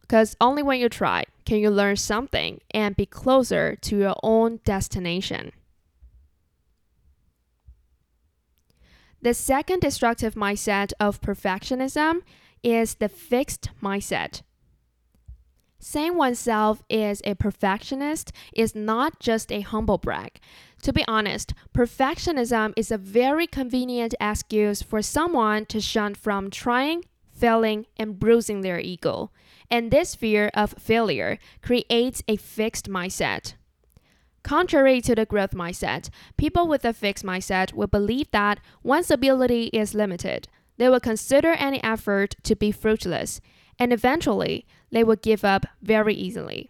Because 0.02 0.36
only 0.40 0.62
when 0.62 0.80
you 0.80 0.90
try 0.90 1.24
can 1.46 1.60
you 1.60 1.70
learn 1.70 1.96
something 1.96 2.60
and 2.72 2.96
be 2.96 3.06
closer 3.06 3.76
to 3.78 3.98
your 3.98 4.16
own 4.22 4.60
destination. 4.66 5.52
The 9.26 9.34
second 9.34 9.80
destructive 9.80 10.36
mindset 10.36 10.94
of 11.00 11.20
perfectionism 11.20 12.22
is 12.62 12.94
the 12.94 13.10
fixed 13.10 13.72
mindset. 13.82 14.44
Saying 15.80 16.16
oneself 16.16 16.84
is 16.92 17.24
a 17.26 17.34
perfectionist 17.34 18.32
is 18.54 18.76
not 18.76 19.20
just 19.20 19.52
a 19.52 19.62
humble 19.62 19.98
brag. 19.98 20.40
To 20.84 20.94
be 20.94 21.04
honest, 21.08 21.56
perfectionism 21.74 22.74
is 22.78 22.92
a 22.92 23.00
very 23.00 23.48
convenient 23.48 24.14
excuse 24.22 24.84
for 24.84 25.02
someone 25.02 25.66
to 25.74 25.82
shun 25.82 26.14
from 26.14 26.52
trying, 26.52 27.04
failing, 27.32 27.88
and 27.98 28.20
bruising 28.20 28.62
their 28.62 28.80
ego. 28.80 29.32
And 29.72 29.90
this 29.90 30.14
fear 30.14 30.52
of 30.54 30.76
failure 30.78 31.40
creates 31.64 32.22
a 32.28 32.36
fixed 32.36 32.88
mindset. 32.88 33.56
Contrary 34.46 35.02
to 35.02 35.16
the 35.16 35.26
growth 35.26 35.56
mindset, 35.56 36.12
people 36.38 36.68
with 36.68 36.86
a 36.86 36.94
fixed 36.94 37.26
mindset 37.26 37.74
will 37.74 37.88
believe 37.88 38.30
that 38.30 38.60
one's 38.84 39.10
ability 39.10 39.72
is 39.74 39.96
limited. 39.96 40.48
They 40.78 40.88
will 40.88 41.00
consider 41.00 41.54
any 41.54 41.84
effort 41.84 42.36
to 42.44 42.56
be 42.56 42.72
fruitless, 42.72 43.42
and 43.80 43.92
eventually, 43.92 44.68
they 44.92 45.04
will 45.04 45.16
give 45.16 45.44
up 45.44 45.66
very 45.82 46.14
easily. 46.14 46.70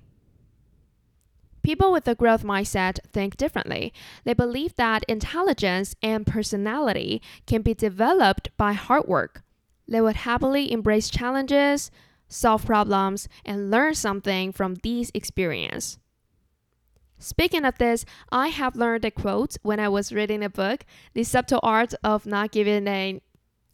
People 1.63 1.91
with 1.91 2.07
a 2.07 2.15
growth 2.15 2.45
mindset 2.45 2.99
think 3.11 3.35
differently. 3.35 3.93
They 4.23 4.33
believe 4.33 4.77
that 4.77 5.03
intelligence 5.09 5.97
and 6.01 6.25
personality 6.25 7.21
can 7.45 7.61
be 7.61 7.73
developed 7.73 8.55
by 8.55 8.71
hard 8.71 9.05
work. 9.05 9.43
They 9.85 9.99
would 9.99 10.15
happily 10.15 10.71
embrace 10.71 11.09
challenges, 11.09 11.91
solve 12.29 12.65
problems, 12.65 13.27
and 13.43 13.69
learn 13.69 13.95
something 13.95 14.53
from 14.53 14.75
these 14.75 15.11
experiences. 15.13 15.97
Speaking 17.25 17.65
of 17.65 17.79
this, 17.79 18.05
I 18.31 18.49
have 18.49 18.75
learned 18.75 19.03
a 19.03 19.09
quote 19.09 19.57
when 19.63 19.79
I 19.79 19.89
was 19.89 20.13
reading 20.13 20.43
a 20.43 20.49
book, 20.49 20.85
The 21.15 21.23
Subtle 21.23 21.59
Art 21.63 21.95
of 22.03 22.27
Not 22.27 22.51
Giving 22.51 22.87
a 22.87 23.19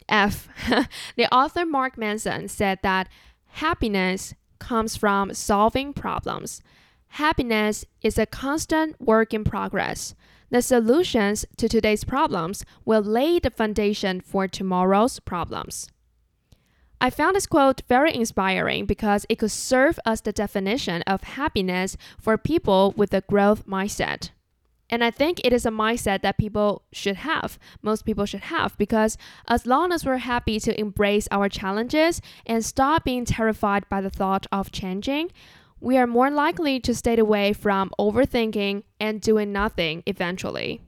F. 0.07 0.47
the 1.17 1.35
author 1.35 1.65
Mark 1.65 1.97
Manson 1.97 2.47
said 2.47 2.79
that 2.81 3.09
happiness 3.47 4.33
comes 4.59 4.95
from 4.95 5.33
solving 5.33 5.91
problems. 5.91 6.61
Happiness 7.09 7.83
is 8.01 8.17
a 8.17 8.25
constant 8.25 8.95
work 9.01 9.33
in 9.33 9.43
progress. 9.43 10.15
The 10.49 10.61
solutions 10.61 11.45
to 11.57 11.67
today's 11.67 12.05
problems 12.05 12.63
will 12.85 13.01
lay 13.01 13.37
the 13.37 13.49
foundation 13.49 14.21
for 14.21 14.47
tomorrow's 14.47 15.19
problems. 15.19 15.89
I 17.03 17.09
found 17.09 17.35
this 17.35 17.47
quote 17.47 17.81
very 17.89 18.13
inspiring 18.13 18.85
because 18.85 19.25
it 19.27 19.39
could 19.39 19.49
serve 19.49 19.99
as 20.05 20.21
the 20.21 20.31
definition 20.31 21.01
of 21.07 21.23
happiness 21.23 21.97
for 22.19 22.37
people 22.37 22.93
with 22.95 23.11
a 23.11 23.21
growth 23.21 23.65
mindset. 23.65 24.29
And 24.87 25.03
I 25.03 25.09
think 25.09 25.41
it 25.43 25.51
is 25.51 25.65
a 25.65 25.71
mindset 25.71 26.21
that 26.21 26.37
people 26.37 26.83
should 26.91 27.15
have, 27.15 27.57
most 27.81 28.05
people 28.05 28.27
should 28.27 28.41
have, 28.41 28.77
because 28.77 29.17
as 29.47 29.65
long 29.65 29.91
as 29.91 30.05
we're 30.05 30.17
happy 30.17 30.59
to 30.59 30.79
embrace 30.79 31.27
our 31.31 31.49
challenges 31.49 32.21
and 32.45 32.63
stop 32.63 33.03
being 33.03 33.25
terrified 33.25 33.89
by 33.89 34.01
the 34.01 34.11
thought 34.11 34.45
of 34.51 34.71
changing, 34.71 35.31
we 35.79 35.97
are 35.97 36.05
more 36.05 36.29
likely 36.29 36.79
to 36.81 36.93
stay 36.93 37.17
away 37.17 37.51
from 37.51 37.89
overthinking 37.97 38.83
and 38.99 39.21
doing 39.21 39.51
nothing 39.51 40.03
eventually. 40.05 40.81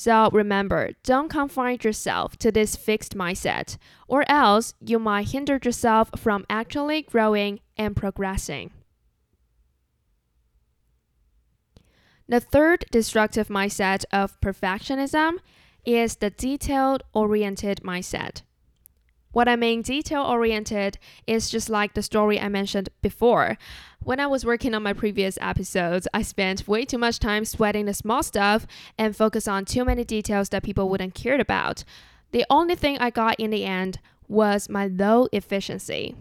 So 0.00 0.30
remember, 0.32 0.92
don't 1.04 1.28
confine 1.28 1.76
yourself 1.82 2.38
to 2.38 2.50
this 2.50 2.74
fixed 2.74 3.14
mindset, 3.14 3.76
or 4.08 4.24
else 4.30 4.72
you 4.80 4.98
might 4.98 5.28
hinder 5.28 5.60
yourself 5.62 6.08
from 6.16 6.46
actually 6.48 7.02
growing 7.02 7.60
and 7.76 7.94
progressing. 7.94 8.70
The 12.26 12.40
third 12.40 12.86
destructive 12.90 13.48
mindset 13.48 14.06
of 14.10 14.40
perfectionism 14.40 15.34
is 15.84 16.16
the 16.16 16.30
detailed 16.30 17.02
oriented 17.12 17.82
mindset. 17.84 18.40
What 19.32 19.48
I 19.48 19.56
mean 19.56 19.82
detail 19.82 20.22
oriented 20.22 20.96
is 21.26 21.50
just 21.50 21.68
like 21.68 21.92
the 21.92 22.02
story 22.02 22.40
I 22.40 22.48
mentioned 22.48 22.88
before. 23.02 23.58
When 24.02 24.18
I 24.18 24.26
was 24.26 24.46
working 24.46 24.74
on 24.74 24.82
my 24.82 24.94
previous 24.94 25.36
episodes, 25.42 26.08
I 26.14 26.22
spent 26.22 26.66
way 26.66 26.86
too 26.86 26.96
much 26.96 27.18
time 27.18 27.44
sweating 27.44 27.84
the 27.84 27.92
small 27.92 28.22
stuff 28.22 28.66
and 28.96 29.14
focus 29.14 29.46
on 29.46 29.66
too 29.66 29.84
many 29.84 30.04
details 30.04 30.48
that 30.48 30.62
people 30.62 30.88
wouldn't 30.88 31.14
care 31.14 31.38
about. 31.38 31.84
The 32.32 32.46
only 32.48 32.76
thing 32.76 32.96
I 32.96 33.10
got 33.10 33.38
in 33.38 33.50
the 33.50 33.66
end 33.66 33.98
was 34.26 34.70
my 34.70 34.86
low 34.86 35.28
efficiency. 35.32 36.16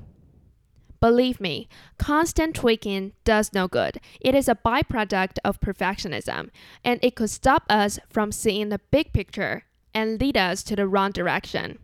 Believe 1.00 1.39
me, 1.39 1.70
constant 1.98 2.54
tweaking 2.54 3.13
does 3.24 3.54
no 3.54 3.70
good. 3.70 4.02
It 4.20 4.36
is 4.36 4.50
a 4.50 4.56
byproduct 4.56 5.38
of 5.46 5.62
perfectionism, 5.62 6.50
and 6.84 7.00
it 7.02 7.15
could 7.15 7.30
stop 7.30 7.63
us 7.70 7.98
from 8.10 8.34
seeing 8.34 8.68
the 8.68 8.82
big 8.92 9.13
picture 9.13 9.63
and 9.94 10.20
lead 10.20 10.36
us 10.36 10.63
to 10.63 10.76
the 10.76 10.86
wrong 10.86 11.12
direction. 11.12 11.80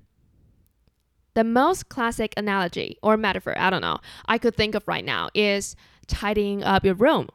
The 1.36 1.44
most 1.44 1.90
classic 1.90 2.34
analogy 2.38 2.98
or 3.04 3.18
metaphor, 3.18 3.58
I 3.58 3.70
don't 3.70 3.82
know, 3.82 4.00
I 4.26 4.38
could 4.38 4.56
think 4.56 4.74
of 4.74 4.88
right 4.88 5.06
now 5.06 5.30
is 5.34 5.76
tidying 6.08 6.64
up 6.64 6.84
your 6.84 6.96
room. 6.96 7.30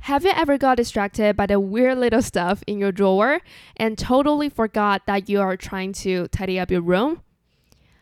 Have 0.00 0.24
you 0.24 0.32
ever 0.34 0.58
got 0.58 0.76
distracted 0.76 1.36
by 1.36 1.46
the 1.46 1.60
weird 1.60 1.96
little 1.98 2.22
stuff 2.22 2.62
in 2.66 2.78
your 2.78 2.92
drawer 2.92 3.40
and 3.76 3.96
totally 3.96 4.48
forgot 4.48 5.06
that 5.06 5.28
you 5.28 5.40
are 5.40 5.56
trying 5.56 5.92
to 5.94 6.26
tidy 6.28 6.58
up 6.58 6.70
your 6.70 6.80
room? 6.80 7.22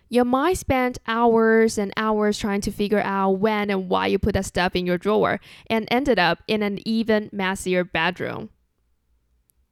You 0.09 0.25
might 0.25 0.59
spend 0.59 0.99
hours 1.07 1.79
and 1.79 1.93
hours 1.97 2.39
trying 2.39 2.63
to 2.63 2.73
figure 2.73 3.03
out 3.03 3.33
when 3.33 3.71
and 3.71 3.89
why 3.89 4.09
you 4.09 4.19
put 4.19 4.33
that 4.33 4.47
stuff 4.47 4.75
in 4.75 4.87
your 4.87 4.99
drawer 4.99 5.39
and 5.69 5.87
ended 5.89 6.19
up 6.19 6.43
in 6.49 6.63
an 6.63 6.81
even 6.85 7.31
messier 7.33 7.85
bedroom. 7.85 8.51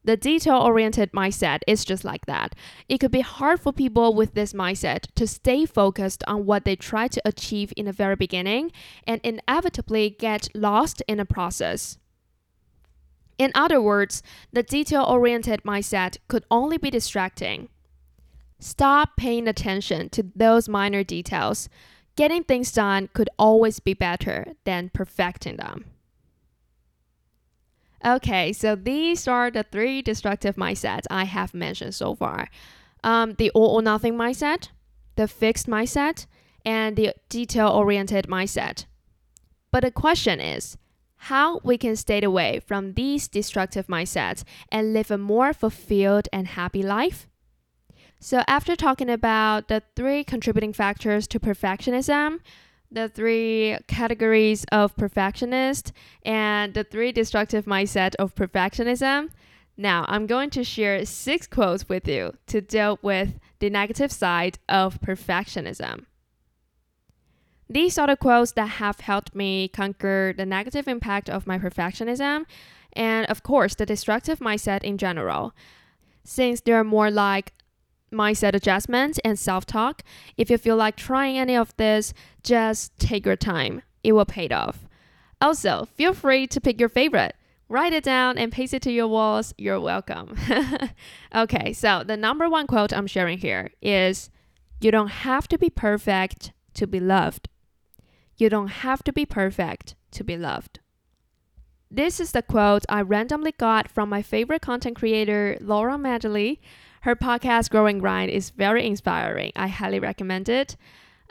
The 0.04 0.16
detail 0.16 0.56
oriented 0.56 1.12
mindset 1.12 1.60
is 1.66 1.84
just 1.84 2.04
like 2.04 2.26
that. 2.26 2.54
It 2.88 2.98
could 2.98 3.10
be 3.10 3.20
hard 3.20 3.60
for 3.60 3.72
people 3.72 4.14
with 4.14 4.34
this 4.34 4.52
mindset 4.52 5.06
to 5.16 5.26
stay 5.26 5.66
focused 5.66 6.24
on 6.26 6.46
what 6.46 6.64
they 6.64 6.76
try 6.76 7.08
to 7.08 7.22
achieve 7.24 7.72
in 7.76 7.86
the 7.86 7.92
very 7.92 8.16
beginning 8.16 8.72
and 9.06 9.20
inevitably 9.22 10.10
get 10.10 10.48
lost 10.54 11.02
in 11.08 11.18
the 11.18 11.24
process. 11.24 11.98
In 13.38 13.52
other 13.54 13.80
words, 13.80 14.22
the 14.52 14.62
detail 14.62 15.04
oriented 15.04 15.62
mindset 15.62 16.18
could 16.26 16.44
only 16.50 16.78
be 16.78 16.90
distracting. 16.90 17.68
Stop 18.58 19.16
paying 19.16 19.46
attention 19.46 20.08
to 20.10 20.24
those 20.34 20.68
minor 20.68 21.04
details. 21.04 21.68
Getting 22.16 22.42
things 22.42 22.72
done 22.72 23.08
could 23.12 23.30
always 23.38 23.78
be 23.78 23.94
better 23.94 24.54
than 24.64 24.90
perfecting 24.92 25.56
them. 25.56 25.84
Okay, 28.04 28.52
so 28.52 28.76
these 28.76 29.26
are 29.26 29.50
the 29.50 29.64
three 29.64 30.02
destructive 30.02 30.56
mindsets 30.56 31.04
I 31.10 31.24
have 31.24 31.52
mentioned 31.52 31.94
so 31.94 32.14
far 32.14 32.48
um, 33.04 33.34
the 33.34 33.50
all 33.50 33.76
or 33.76 33.82
nothing 33.82 34.14
mindset, 34.14 34.68
the 35.16 35.28
fixed 35.28 35.66
mindset, 35.66 36.26
and 36.64 36.96
the 36.96 37.14
detail 37.28 37.68
oriented 37.68 38.26
mindset. 38.26 38.86
But 39.70 39.82
the 39.82 39.90
question 39.90 40.40
is 40.40 40.76
how 41.22 41.60
we 41.64 41.76
can 41.76 41.96
stay 41.96 42.22
away 42.22 42.60
from 42.60 42.94
these 42.94 43.28
destructive 43.28 43.86
mindsets 43.88 44.44
and 44.70 44.92
live 44.92 45.10
a 45.10 45.18
more 45.18 45.52
fulfilled 45.52 46.28
and 46.32 46.48
happy 46.48 46.82
life? 46.82 47.28
So, 48.20 48.42
after 48.48 48.74
talking 48.74 49.10
about 49.10 49.68
the 49.68 49.82
three 49.94 50.24
contributing 50.24 50.72
factors 50.72 51.28
to 51.28 51.38
perfectionism, 51.38 52.40
the 52.90 53.08
three 53.08 53.76
categories 53.86 54.64
of 54.72 54.96
perfectionist, 54.96 55.92
and 56.24 56.74
the 56.74 56.84
three 56.84 57.12
destructive 57.12 57.66
mindset 57.66 58.14
of 58.16 58.34
perfectionism. 58.34 59.30
Now, 59.76 60.04
I'm 60.08 60.26
going 60.26 60.50
to 60.50 60.64
share 60.64 61.04
six 61.04 61.46
quotes 61.46 61.88
with 61.88 62.08
you 62.08 62.34
to 62.48 62.60
deal 62.60 62.98
with 63.02 63.38
the 63.60 63.70
negative 63.70 64.10
side 64.10 64.58
of 64.68 65.00
perfectionism. 65.00 66.06
These 67.70 67.98
are 67.98 68.06
the 68.06 68.16
quotes 68.16 68.52
that 68.52 68.66
have 68.66 69.00
helped 69.00 69.34
me 69.34 69.68
conquer 69.68 70.32
the 70.36 70.46
negative 70.46 70.88
impact 70.88 71.28
of 71.28 71.46
my 71.46 71.58
perfectionism 71.58 72.46
and, 72.94 73.26
of 73.26 73.42
course, 73.42 73.74
the 73.74 73.84
destructive 73.84 74.38
mindset 74.38 74.82
in 74.82 74.96
general, 74.96 75.54
since 76.24 76.60
they're 76.60 76.82
more 76.82 77.10
like 77.10 77.52
mindset 78.12 78.54
adjustments 78.54 79.18
and 79.24 79.38
self 79.38 79.66
talk. 79.66 80.02
If 80.36 80.50
you 80.50 80.58
feel 80.58 80.76
like 80.76 80.96
trying 80.96 81.38
any 81.38 81.56
of 81.56 81.76
this, 81.76 82.14
just 82.42 82.98
take 82.98 83.26
your 83.26 83.36
time. 83.36 83.82
It 84.02 84.12
will 84.12 84.24
pay 84.24 84.48
off. 84.48 84.86
Also, 85.40 85.86
feel 85.94 86.14
free 86.14 86.46
to 86.48 86.60
pick 86.60 86.80
your 86.80 86.88
favorite. 86.88 87.34
Write 87.68 87.92
it 87.92 88.04
down 88.04 88.38
and 88.38 88.50
paste 88.50 88.72
it 88.72 88.82
to 88.82 88.92
your 88.92 89.08
walls. 89.08 89.52
You're 89.58 89.80
welcome. 89.80 90.36
okay, 91.34 91.72
so 91.72 92.02
the 92.04 92.16
number 92.16 92.48
one 92.48 92.66
quote 92.66 92.92
I'm 92.92 93.06
sharing 93.06 93.38
here 93.38 93.70
is 93.82 94.30
You 94.80 94.90
don't 94.90 95.08
have 95.08 95.46
to 95.48 95.58
be 95.58 95.70
perfect 95.70 96.52
to 96.74 96.86
be 96.86 96.98
loved. 96.98 97.48
You 98.36 98.48
don't 98.48 98.68
have 98.68 99.04
to 99.04 99.12
be 99.12 99.26
perfect 99.26 99.96
to 100.12 100.24
be 100.24 100.36
loved. 100.36 100.80
This 101.90 102.20
is 102.20 102.32
the 102.32 102.42
quote 102.42 102.84
I 102.88 103.00
randomly 103.02 103.52
got 103.52 103.88
from 103.88 104.08
my 104.08 104.22
favorite 104.22 104.62
content 104.62 104.96
creator, 104.96 105.56
Laura 105.60 105.98
Madley. 105.98 106.60
Her 107.08 107.16
podcast, 107.16 107.70
Growing 107.70 108.00
Grind, 108.00 108.30
is 108.30 108.50
very 108.50 108.86
inspiring. 108.86 109.50
I 109.56 109.68
highly 109.68 109.98
recommend 109.98 110.46
it. 110.46 110.76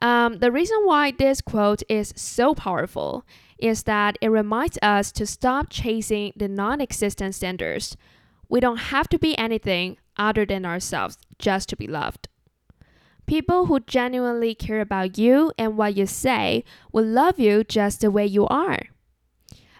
Um, 0.02 0.40
the 0.40 0.52
reason 0.52 0.80
why 0.86 1.12
this 1.12 1.40
quote 1.40 1.84
is 1.88 2.16
so 2.16 2.56
powerful 2.56 3.24
is 3.60 3.84
that 3.84 4.18
it 4.20 4.30
reminds 4.30 4.80
us 4.82 5.12
to 5.12 5.28
stop 5.28 5.68
chasing 5.70 6.34
the 6.36 6.48
non 6.48 6.82
existent 6.82 7.36
standards. 7.36 7.96
We 8.50 8.60
don't 8.60 8.90
have 8.90 9.08
to 9.10 9.20
be 9.20 9.38
anything 9.38 9.98
other 10.18 10.48
than 10.48 10.66
ourselves 10.66 11.20
just 11.38 11.70
to 11.70 11.76
be 11.76 11.86
loved. 11.86 12.28
People 13.28 13.68
who 13.68 13.80
genuinely 13.82 14.56
care 14.56 14.82
about 14.82 15.20
you 15.20 15.52
and 15.60 15.78
what 15.78 15.96
you 15.96 16.08
say 16.08 16.64
will 16.92 17.06
love 17.06 17.40
you 17.40 17.64
just 17.64 18.02
the 18.02 18.10
way 18.10 18.26
you 18.26 18.48
are. 18.48 18.80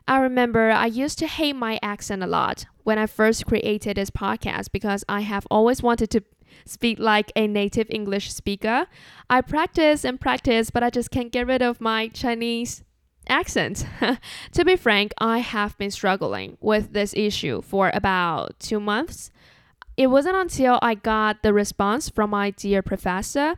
I 0.08 0.20
remember 0.20 0.72
I 0.72 0.86
used 0.86 1.20
to 1.20 1.28
hate 1.28 1.58
my 1.58 1.80
accent 1.84 2.24
a 2.24 2.28
lot 2.28 2.66
when 2.84 2.98
I 2.98 3.08
first 3.08 3.46
created 3.46 3.98
this 3.98 4.10
podcast 4.10 4.72
because 4.72 5.04
I 5.10 5.22
have 5.22 5.46
always 5.52 5.84
wanted 5.84 6.10
to 6.12 6.24
speak 6.66 6.98
like 6.98 7.34
a 7.36 7.46
native 7.46 7.88
English 7.90 8.34
speaker. 8.34 8.88
I 9.30 9.42
practice 9.42 10.06
and 10.06 10.20
practice, 10.20 10.70
but 10.70 10.82
I 10.82 10.90
just 10.90 11.12
can't 11.12 11.32
get 11.32 11.46
rid 11.46 11.62
of 11.62 11.82
my 11.82 12.08
Chinese 12.08 12.86
accent. 13.28 13.86
to 14.54 14.64
be 14.64 14.78
frank, 14.78 15.12
I 15.18 15.40
have 15.40 15.78
been 15.78 15.92
struggling 15.92 16.58
with 16.62 16.94
this 16.94 17.14
issue 17.14 17.62
for 17.62 17.92
about 17.94 18.58
two 18.62 18.80
months. 18.80 19.30
It 19.98 20.08
wasn't 20.08 20.38
until 20.38 20.80
I 20.82 20.96
got 20.96 21.44
the 21.44 21.52
response 21.52 22.08
from 22.08 22.30
my 22.30 22.52
dear 22.52 22.82
professor 22.82 23.56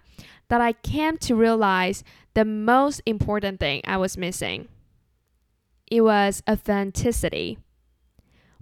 that 0.48 0.62
I 0.62 0.74
came 0.74 1.18
to 1.18 1.36
realize 1.36 2.04
the 2.34 2.46
most 2.46 3.04
important 3.06 3.60
thing 3.60 3.82
I 3.86 3.98
was 3.98 4.18
missing 4.18 4.68
it 5.90 6.02
was 6.02 6.44
authenticity. 6.50 7.58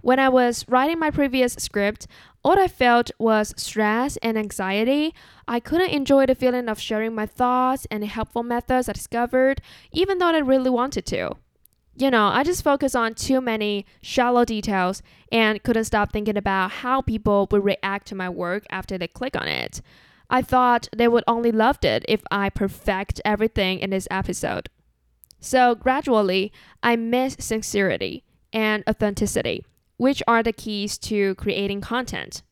When 0.00 0.18
I 0.20 0.28
was 0.28 0.64
writing 0.68 0.98
my 0.98 1.10
previous 1.10 1.54
script, 1.54 2.06
all 2.44 2.58
I 2.58 2.68
felt 2.68 3.10
was 3.18 3.52
stress 3.56 4.16
and 4.18 4.38
anxiety. 4.38 5.12
I 5.48 5.58
couldn't 5.58 5.90
enjoy 5.90 6.26
the 6.26 6.36
feeling 6.36 6.68
of 6.68 6.80
sharing 6.80 7.14
my 7.14 7.26
thoughts 7.26 7.86
and 7.90 8.04
helpful 8.04 8.44
methods 8.44 8.88
I 8.88 8.92
discovered, 8.92 9.60
even 9.92 10.18
though 10.18 10.28
I 10.28 10.38
really 10.38 10.70
wanted 10.70 11.04
to. 11.06 11.32
You 11.96 12.12
know, 12.12 12.28
I 12.28 12.44
just 12.44 12.62
focused 12.62 12.94
on 12.94 13.14
too 13.14 13.40
many 13.40 13.84
shallow 14.00 14.44
details 14.44 15.02
and 15.32 15.60
couldn't 15.64 15.84
stop 15.84 16.12
thinking 16.12 16.36
about 16.36 16.70
how 16.70 17.02
people 17.02 17.48
would 17.50 17.64
react 17.64 18.06
to 18.08 18.14
my 18.14 18.28
work 18.28 18.64
after 18.70 18.96
they 18.96 19.08
click 19.08 19.34
on 19.34 19.48
it. 19.48 19.82
I 20.30 20.42
thought 20.42 20.88
they 20.96 21.08
would 21.08 21.24
only 21.26 21.50
love 21.50 21.78
it 21.82 22.04
if 22.08 22.22
I 22.30 22.50
perfect 22.50 23.20
everything 23.24 23.80
in 23.80 23.90
this 23.90 24.06
episode. 24.12 24.68
So 25.40 25.74
gradually, 25.74 26.52
I 26.82 26.96
miss 26.96 27.36
sincerity 27.38 28.24
and 28.52 28.82
authenticity, 28.88 29.64
which 29.96 30.22
are 30.26 30.42
the 30.42 30.52
keys 30.52 30.98
to 30.98 31.34
creating 31.36 31.80
content. 31.80 32.42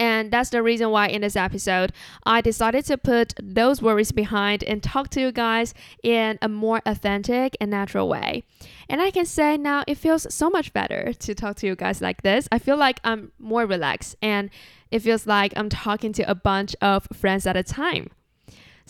And 0.00 0.30
that's 0.30 0.48
the 0.48 0.62
reason 0.62 0.90
why 0.90 1.08
in 1.08 1.20
this 1.20 1.36
episode, 1.36 1.92
I 2.24 2.40
decided 2.40 2.86
to 2.86 2.96
put 2.96 3.34
those 3.40 3.82
worries 3.82 4.12
behind 4.12 4.64
and 4.64 4.82
talk 4.82 5.10
to 5.10 5.20
you 5.20 5.30
guys 5.30 5.74
in 6.02 6.38
a 6.40 6.48
more 6.48 6.80
authentic 6.86 7.54
and 7.60 7.70
natural 7.70 8.08
way. 8.08 8.42
And 8.88 9.02
I 9.02 9.10
can 9.10 9.26
say 9.26 9.58
now 9.58 9.84
it 9.86 9.98
feels 9.98 10.32
so 10.34 10.48
much 10.48 10.72
better 10.72 11.12
to 11.12 11.34
talk 11.34 11.56
to 11.56 11.66
you 11.66 11.76
guys 11.76 12.00
like 12.00 12.22
this. 12.22 12.48
I 12.50 12.58
feel 12.58 12.78
like 12.78 12.98
I'm 13.04 13.32
more 13.38 13.66
relaxed 13.66 14.16
and 14.22 14.48
it 14.90 15.00
feels 15.00 15.26
like 15.26 15.52
I'm 15.54 15.68
talking 15.68 16.14
to 16.14 16.22
a 16.22 16.34
bunch 16.34 16.74
of 16.80 17.06
friends 17.12 17.46
at 17.46 17.58
a 17.58 17.62
time. 17.62 18.08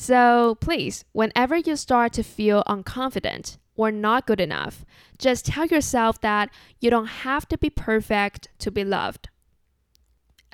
So 0.01 0.55
please, 0.63 1.05
whenever 1.13 1.59
you 1.59 1.77
start 1.77 2.15
to 2.15 2.23
feel 2.23 2.65
unconfident 2.67 3.59
or 3.77 3.93
not 3.93 4.27
good 4.27 4.41
enough, 4.41 4.83
just 5.19 5.45
tell 5.45 5.67
yourself 5.67 6.23
that 6.23 6.49
you 6.81 6.89
don't 6.89 7.21
have 7.29 7.47
to 7.49 7.59
be 7.59 7.69
perfect 7.69 8.49
to 8.61 8.71
be 8.71 8.83
loved. 8.83 9.29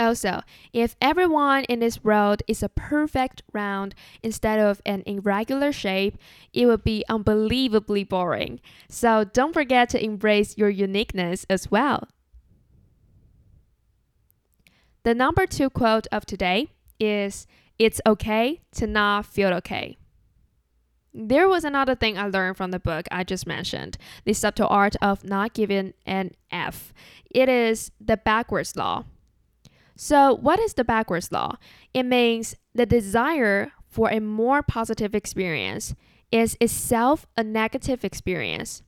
Also, 0.01 0.41
if 0.73 0.97
everyone 1.01 1.63
in 1.67 1.79
this 1.79 2.03
world 2.03 2.43
is 2.49 2.61
a 2.61 2.69
perfect 2.69 3.45
round 3.53 3.95
instead 4.21 4.59
of 4.59 4.83
an 4.85 5.05
irregular 5.07 5.71
shape, 5.71 6.19
it 6.53 6.67
would 6.67 6.83
be 6.83 7.05
unbelievably 7.09 8.03
boring. 8.03 8.59
So 8.89 9.23
don't 9.23 9.53
forget 9.53 9.89
to 9.91 10.05
embrace 10.05 10.59
your 10.59 10.71
uniqueness 10.71 11.47
as 11.49 11.71
well. 11.71 12.09
The 15.05 15.15
number 15.15 15.47
two 15.47 15.71
quote 15.71 16.09
of 16.11 16.27
today 16.27 16.71
is 16.99 17.47
it's 17.79 18.01
okay 18.07 18.63
to 18.73 18.87
not 18.87 19.27
feel 19.27 19.53
okay. 19.55 19.97
There 21.13 21.49
was 21.49 21.65
another 21.65 21.95
thing 21.95 22.19
I 22.19 22.29
learned 22.29 22.59
from 22.59 22.73
the 22.73 22.79
book 22.79 23.07
I 23.11 23.25
just 23.25 23.47
mentioned 23.47 23.97
The 24.25 24.35
Subtle 24.35 24.69
Art 24.69 24.97
of 25.01 25.25
Not 25.25 25.55
Giving 25.55 25.95
an 26.05 26.33
F. 26.51 26.93
It 27.31 27.49
is 27.49 27.91
the 27.99 28.19
backwards 28.19 28.77
law. 28.77 29.05
So, 29.97 30.35
what 30.35 30.61
is 30.61 30.75
the 30.75 30.85
backwards 30.85 31.33
law? 31.33 31.57
It 31.95 32.03
means 32.03 32.55
the 32.75 32.85
desire 32.85 33.73
for 33.89 34.11
a 34.11 34.21
more 34.21 34.63
positive 34.63 35.15
experience 35.15 35.95
is 36.31 36.59
itself 36.61 37.27
a 37.35 37.43
negative 37.43 38.05
experience. 38.05 38.83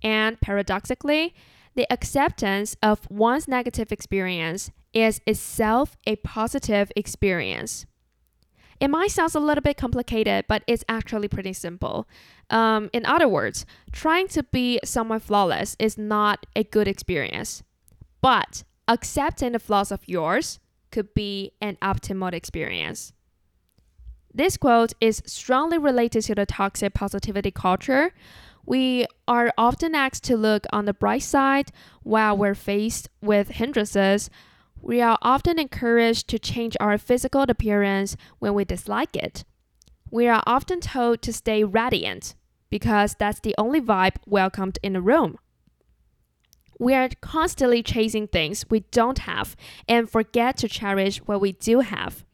And 0.00 0.40
paradoxically, 0.40 1.34
the 1.74 1.92
acceptance 1.92 2.76
of 2.82 3.10
one's 3.10 3.48
negative 3.48 3.90
experience 3.90 4.70
is 4.92 5.20
itself 5.26 5.96
a 6.06 6.16
positive 6.16 6.92
experience. 6.94 7.86
It 8.80 8.88
might 8.88 9.10
sound 9.10 9.34
a 9.34 9.40
little 9.40 9.62
bit 9.62 9.76
complicated, 9.76 10.44
but 10.48 10.62
it's 10.66 10.84
actually 10.88 11.28
pretty 11.28 11.52
simple. 11.52 12.08
Um, 12.48 12.90
in 12.92 13.04
other 13.04 13.28
words, 13.28 13.66
trying 13.92 14.28
to 14.28 14.42
be 14.44 14.78
somewhat 14.84 15.22
flawless 15.22 15.76
is 15.78 15.98
not 15.98 16.46
a 16.54 16.62
good 16.62 16.86
experience, 16.86 17.62
but 18.20 18.62
accepting 18.86 19.52
the 19.52 19.58
flaws 19.58 19.90
of 19.90 20.00
yours 20.06 20.60
could 20.90 21.12
be 21.12 21.52
an 21.60 21.76
optimal 21.82 22.32
experience. 22.32 23.12
This 24.32 24.56
quote 24.56 24.92
is 25.00 25.22
strongly 25.26 25.78
related 25.78 26.22
to 26.22 26.34
the 26.34 26.46
toxic 26.46 26.94
positivity 26.94 27.50
culture. 27.50 28.12
We 28.64 29.06
are 29.26 29.52
often 29.58 29.94
asked 29.94 30.24
to 30.24 30.36
look 30.36 30.66
on 30.72 30.84
the 30.84 30.94
bright 30.94 31.22
side 31.22 31.72
while 32.02 32.36
we're 32.36 32.54
faced 32.54 33.08
with 33.20 33.48
hindrances 33.48 34.30
we 34.88 35.02
are 35.02 35.18
often 35.20 35.58
encouraged 35.58 36.28
to 36.28 36.38
change 36.38 36.74
our 36.80 36.96
physical 36.96 37.42
appearance 37.42 38.16
when 38.38 38.54
we 38.54 38.64
dislike 38.64 39.14
it. 39.14 39.44
We 40.10 40.28
are 40.28 40.42
often 40.46 40.80
told 40.80 41.20
to 41.22 41.32
stay 41.34 41.62
radiant 41.62 42.34
because 42.70 43.14
that's 43.18 43.40
the 43.40 43.54
only 43.58 43.82
vibe 43.82 44.16
welcomed 44.26 44.78
in 44.82 44.94
the 44.94 45.02
room. 45.02 45.36
We 46.78 46.94
are 46.94 47.10
constantly 47.20 47.82
chasing 47.82 48.28
things 48.28 48.64
we 48.70 48.80
don't 48.90 49.18
have 49.18 49.56
and 49.86 50.08
forget 50.08 50.56
to 50.58 50.68
cherish 50.68 51.18
what 51.18 51.42
we 51.42 51.52
do 51.52 51.80
have. 51.80 52.24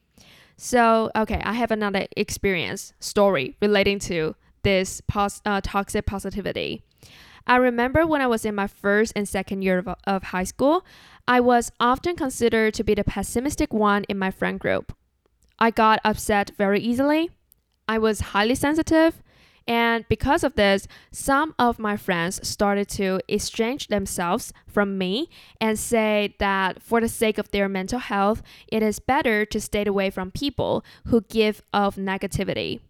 So, 0.57 1.11
okay, 1.17 1.43
I 1.45 1.55
have 1.55 1.73
another 1.73 2.07
experience 2.17 2.93
story 3.01 3.57
relating 3.61 3.99
to 4.11 4.37
this 4.63 5.01
pos- 5.09 5.43
uh, 5.45 5.61
toxic 5.61 6.07
positivity. 6.07 6.85
I 7.47 7.57
remember 7.57 8.07
when 8.07 8.21
I 8.21 8.27
was 8.27 8.45
in 8.45 8.55
my 8.55 8.67
first 8.67 9.13
and 9.15 9.29
second 9.29 9.63
year 9.63 9.79
of, 9.79 9.89
of 10.05 10.23
high 10.25 10.45
school, 10.45 10.85
I 11.29 11.41
was 11.41 11.71
often 11.79 12.17
considered 12.17 12.75
to 12.75 12.85
be 12.85 12.95
the 12.95 13.05
pessimistic 13.05 13.73
one 13.73 14.05
in 14.05 14.19
my 14.19 14.31
friend 14.31 14.59
group. 14.59 14.97
I 15.59 15.71
got 15.71 16.01
upset 16.05 16.53
very 16.57 16.81
easily. 16.81 17.31
I 17.89 17.99
was 17.99 18.21
highly 18.21 18.55
sensitive. 18.55 19.23
And 19.67 20.05
because 20.09 20.45
of 20.45 20.57
this, 20.57 20.87
some 21.11 21.55
of 21.59 21.79
my 21.79 21.97
friends 21.97 22.47
started 22.47 22.89
to 22.91 23.21
exchange 23.29 23.89
themselves 23.89 24.53
from 24.67 24.99
me 24.99 25.31
and 25.61 25.79
say 25.79 26.35
that 26.39 26.83
for 26.83 27.01
the 27.01 27.09
sake 27.09 27.39
of 27.39 27.51
their 27.51 27.69
mental 27.69 27.99
health, 27.99 28.43
it 28.69 28.83
is 28.83 28.99
better 28.99 29.47
to 29.47 29.61
stay 29.61 29.85
away 29.87 30.11
from 30.11 30.31
people 30.31 30.85
who 31.07 31.23
give 31.23 31.63
off 31.73 31.97
negativity. 31.97 32.81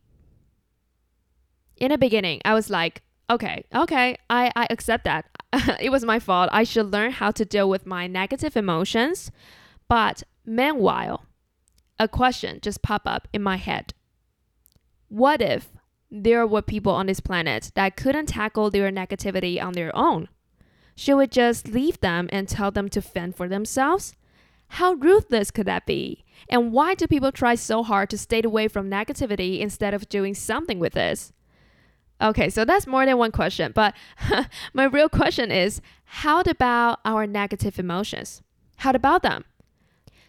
In 1.76 1.90
the 1.90 1.98
beginning, 1.98 2.40
I 2.44 2.54
was 2.54 2.70
like, 2.70 3.02
okay, 3.30 3.64
okay, 3.74 4.16
I, 4.28 4.52
I 4.54 4.66
accept 4.70 5.04
that. 5.04 5.26
it 5.80 5.90
was 5.90 6.04
my 6.04 6.18
fault. 6.18 6.50
I 6.52 6.64
should 6.64 6.92
learn 6.92 7.12
how 7.12 7.30
to 7.32 7.44
deal 7.44 7.68
with 7.68 7.87
my 7.87 8.06
negative 8.06 8.56
emotions. 8.56 9.30
But 9.88 10.22
meanwhile, 10.44 11.24
a 11.98 12.08
question 12.08 12.58
just 12.62 12.82
popped 12.82 13.06
up 13.06 13.28
in 13.32 13.42
my 13.42 13.56
head. 13.56 13.94
What 15.08 15.40
if 15.40 15.68
there 16.10 16.46
were 16.46 16.62
people 16.62 16.92
on 16.92 17.06
this 17.06 17.20
planet 17.20 17.70
that 17.74 17.96
couldn't 17.96 18.26
tackle 18.26 18.70
their 18.70 18.90
negativity 18.90 19.62
on 19.62 19.72
their 19.74 19.94
own? 19.96 20.28
Should 20.96 21.16
we 21.16 21.26
just 21.26 21.68
leave 21.68 22.00
them 22.00 22.28
and 22.32 22.48
tell 22.48 22.70
them 22.70 22.88
to 22.90 23.02
fend 23.02 23.37
for 23.37 23.48
themselves? 23.48 24.14
How 24.68 24.94
ruthless 24.94 25.50
could 25.50 25.66
that 25.66 25.87
be? 25.87 26.24
And 26.48 26.72
why 26.72 26.94
do 26.94 27.06
people 27.06 27.32
try 27.32 27.54
so 27.54 27.82
hard 27.82 28.10
to 28.10 28.18
stay 28.18 28.42
away 28.44 28.68
from 28.68 28.90
negativity 28.90 29.60
instead 29.60 29.94
of 29.94 30.08
doing 30.08 30.34
something 30.34 30.78
with 30.78 30.94
this? 30.94 31.32
Okay, 32.20 32.48
so 32.48 32.64
that's 32.64 32.87
more 32.87 33.05
than 33.05 33.18
one 33.18 33.33
question, 33.33 33.72
but 33.74 33.94
my 34.72 34.85
real 34.85 35.09
question 35.09 35.50
is 35.50 35.81
how 36.05 36.40
about 36.40 37.00
our 37.05 37.27
negative 37.27 37.79
emotions? 37.79 38.42
How 38.77 38.90
about 38.90 39.22
them? 39.22 39.44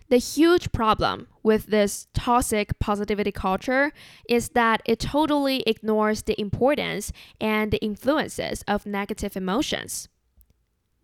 The 0.10 0.17
huge 0.17 0.71
problem 0.71 1.28
with 1.41 1.67
this 1.67 2.08
toxic 2.13 2.78
positivity 2.80 3.32
culture 3.32 3.91
is 4.30 4.50
that 4.50 4.82
it 4.86 5.00
totally 5.00 5.63
ignores 5.65 6.21
the 6.21 6.39
importance 6.39 7.12
and 7.41 7.71
the 7.71 7.84
influences 7.84 8.63
of 8.67 8.86
negative 8.86 9.36
emotions. 9.36 10.08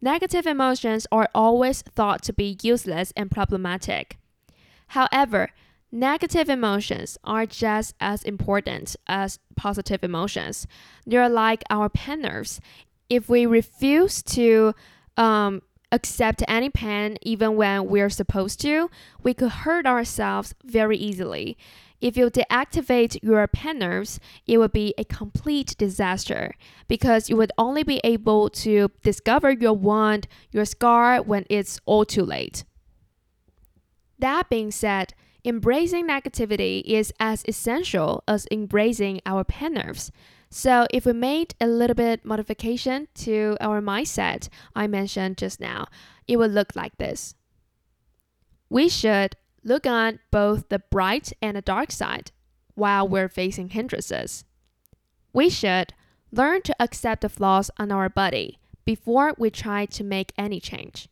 Negative 0.02 0.46
emotions 0.46 1.08
are 1.12 1.30
always 1.34 1.82
thought 1.82 2.22
to 2.24 2.34
be 2.34 2.58
useless 2.62 3.12
and 3.16 3.30
problematic. 3.30 4.18
However, 4.88 5.50
negative 5.92 6.50
emotions 6.50 7.18
are 7.24 7.46
just 7.46 7.96
as 8.00 8.24
important 8.24 8.96
as 9.08 9.40
positive 9.56 10.04
emotions. 10.04 10.68
They're 11.06 11.30
like 11.30 11.64
our 11.70 11.90
pen 11.90 12.22
nerves. 12.22 12.62
If 13.10 13.28
we 13.28 13.46
refuse 13.46 14.24
to 14.24 14.74
um, 15.18 15.62
accept 15.92 16.44
any 16.48 16.70
pain 16.70 17.18
even 17.22 17.56
when 17.56 17.88
we're 17.88 18.10
supposed 18.10 18.62
to, 18.62 18.90
we 19.22 19.34
could 19.34 19.52
hurt 19.52 19.86
ourselves 19.86 20.56
very 20.64 20.98
easily. 20.98 21.58
If 22.00 22.18
you 22.18 22.32
deactivate 22.32 23.22
your 23.22 23.46
pen 23.48 23.80
nerves, 23.80 24.20
it 24.48 24.58
would 24.58 24.72
be 24.72 24.96
a 24.98 25.04
complete 25.04 25.76
disaster 25.78 26.56
because 26.88 27.30
you 27.30 27.38
would 27.38 27.52
only 27.60 27.84
be 27.84 28.02
able 28.04 28.50
to 28.50 28.90
discover 29.04 29.52
your 29.52 29.74
wound, 29.74 30.28
your 30.52 30.66
scar 30.66 31.22
when 31.22 31.46
it's 31.50 31.80
all 31.86 32.06
too 32.06 32.24
late. 32.24 32.64
That 34.18 34.50
being 34.50 34.72
said, 34.72 35.14
embracing 35.44 36.08
negativity 36.08 36.82
is 36.86 37.14
as 37.20 37.44
essential 37.48 38.24
as 38.28 38.48
embracing 38.52 39.22
our 39.26 39.44
pen 39.44 39.74
nerves. 39.74 40.12
So 40.50 40.86
if 40.92 41.06
we 41.06 41.14
made 41.14 41.56
a 41.62 41.68
little 41.68 41.96
bit 41.96 42.26
modification 42.26 43.08
to 43.16 43.58
our 43.62 43.82
mindset 43.82 44.50
I 44.76 44.88
mentioned 44.88 45.38
just 45.38 45.60
now, 45.60 45.88
it 46.28 46.38
would 46.38 46.52
look 46.52 46.76
like 46.76 46.98
this. 46.98 47.36
We 48.70 48.90
should 48.90 49.36
look 49.64 49.86
on 49.86 50.20
both 50.30 50.70
the 50.70 50.80
bright 50.80 51.34
and 51.42 51.56
the 51.58 51.62
dark 51.62 51.92
side 51.92 52.32
while 52.76 53.08
we're 53.08 53.30
facing 53.30 53.70
hindrances. 53.70 54.44
We 55.34 55.50
should 55.50 55.94
learn 56.32 56.62
to 56.64 56.76
accept 56.82 57.22
the 57.22 57.30
flaws 57.30 57.70
on 57.78 57.92
our 57.92 58.10
body 58.10 58.60
before 58.86 59.34
we 59.38 59.50
try 59.50 59.86
to 59.86 60.04
make 60.04 60.34
any 60.38 60.60
change. 60.60 61.08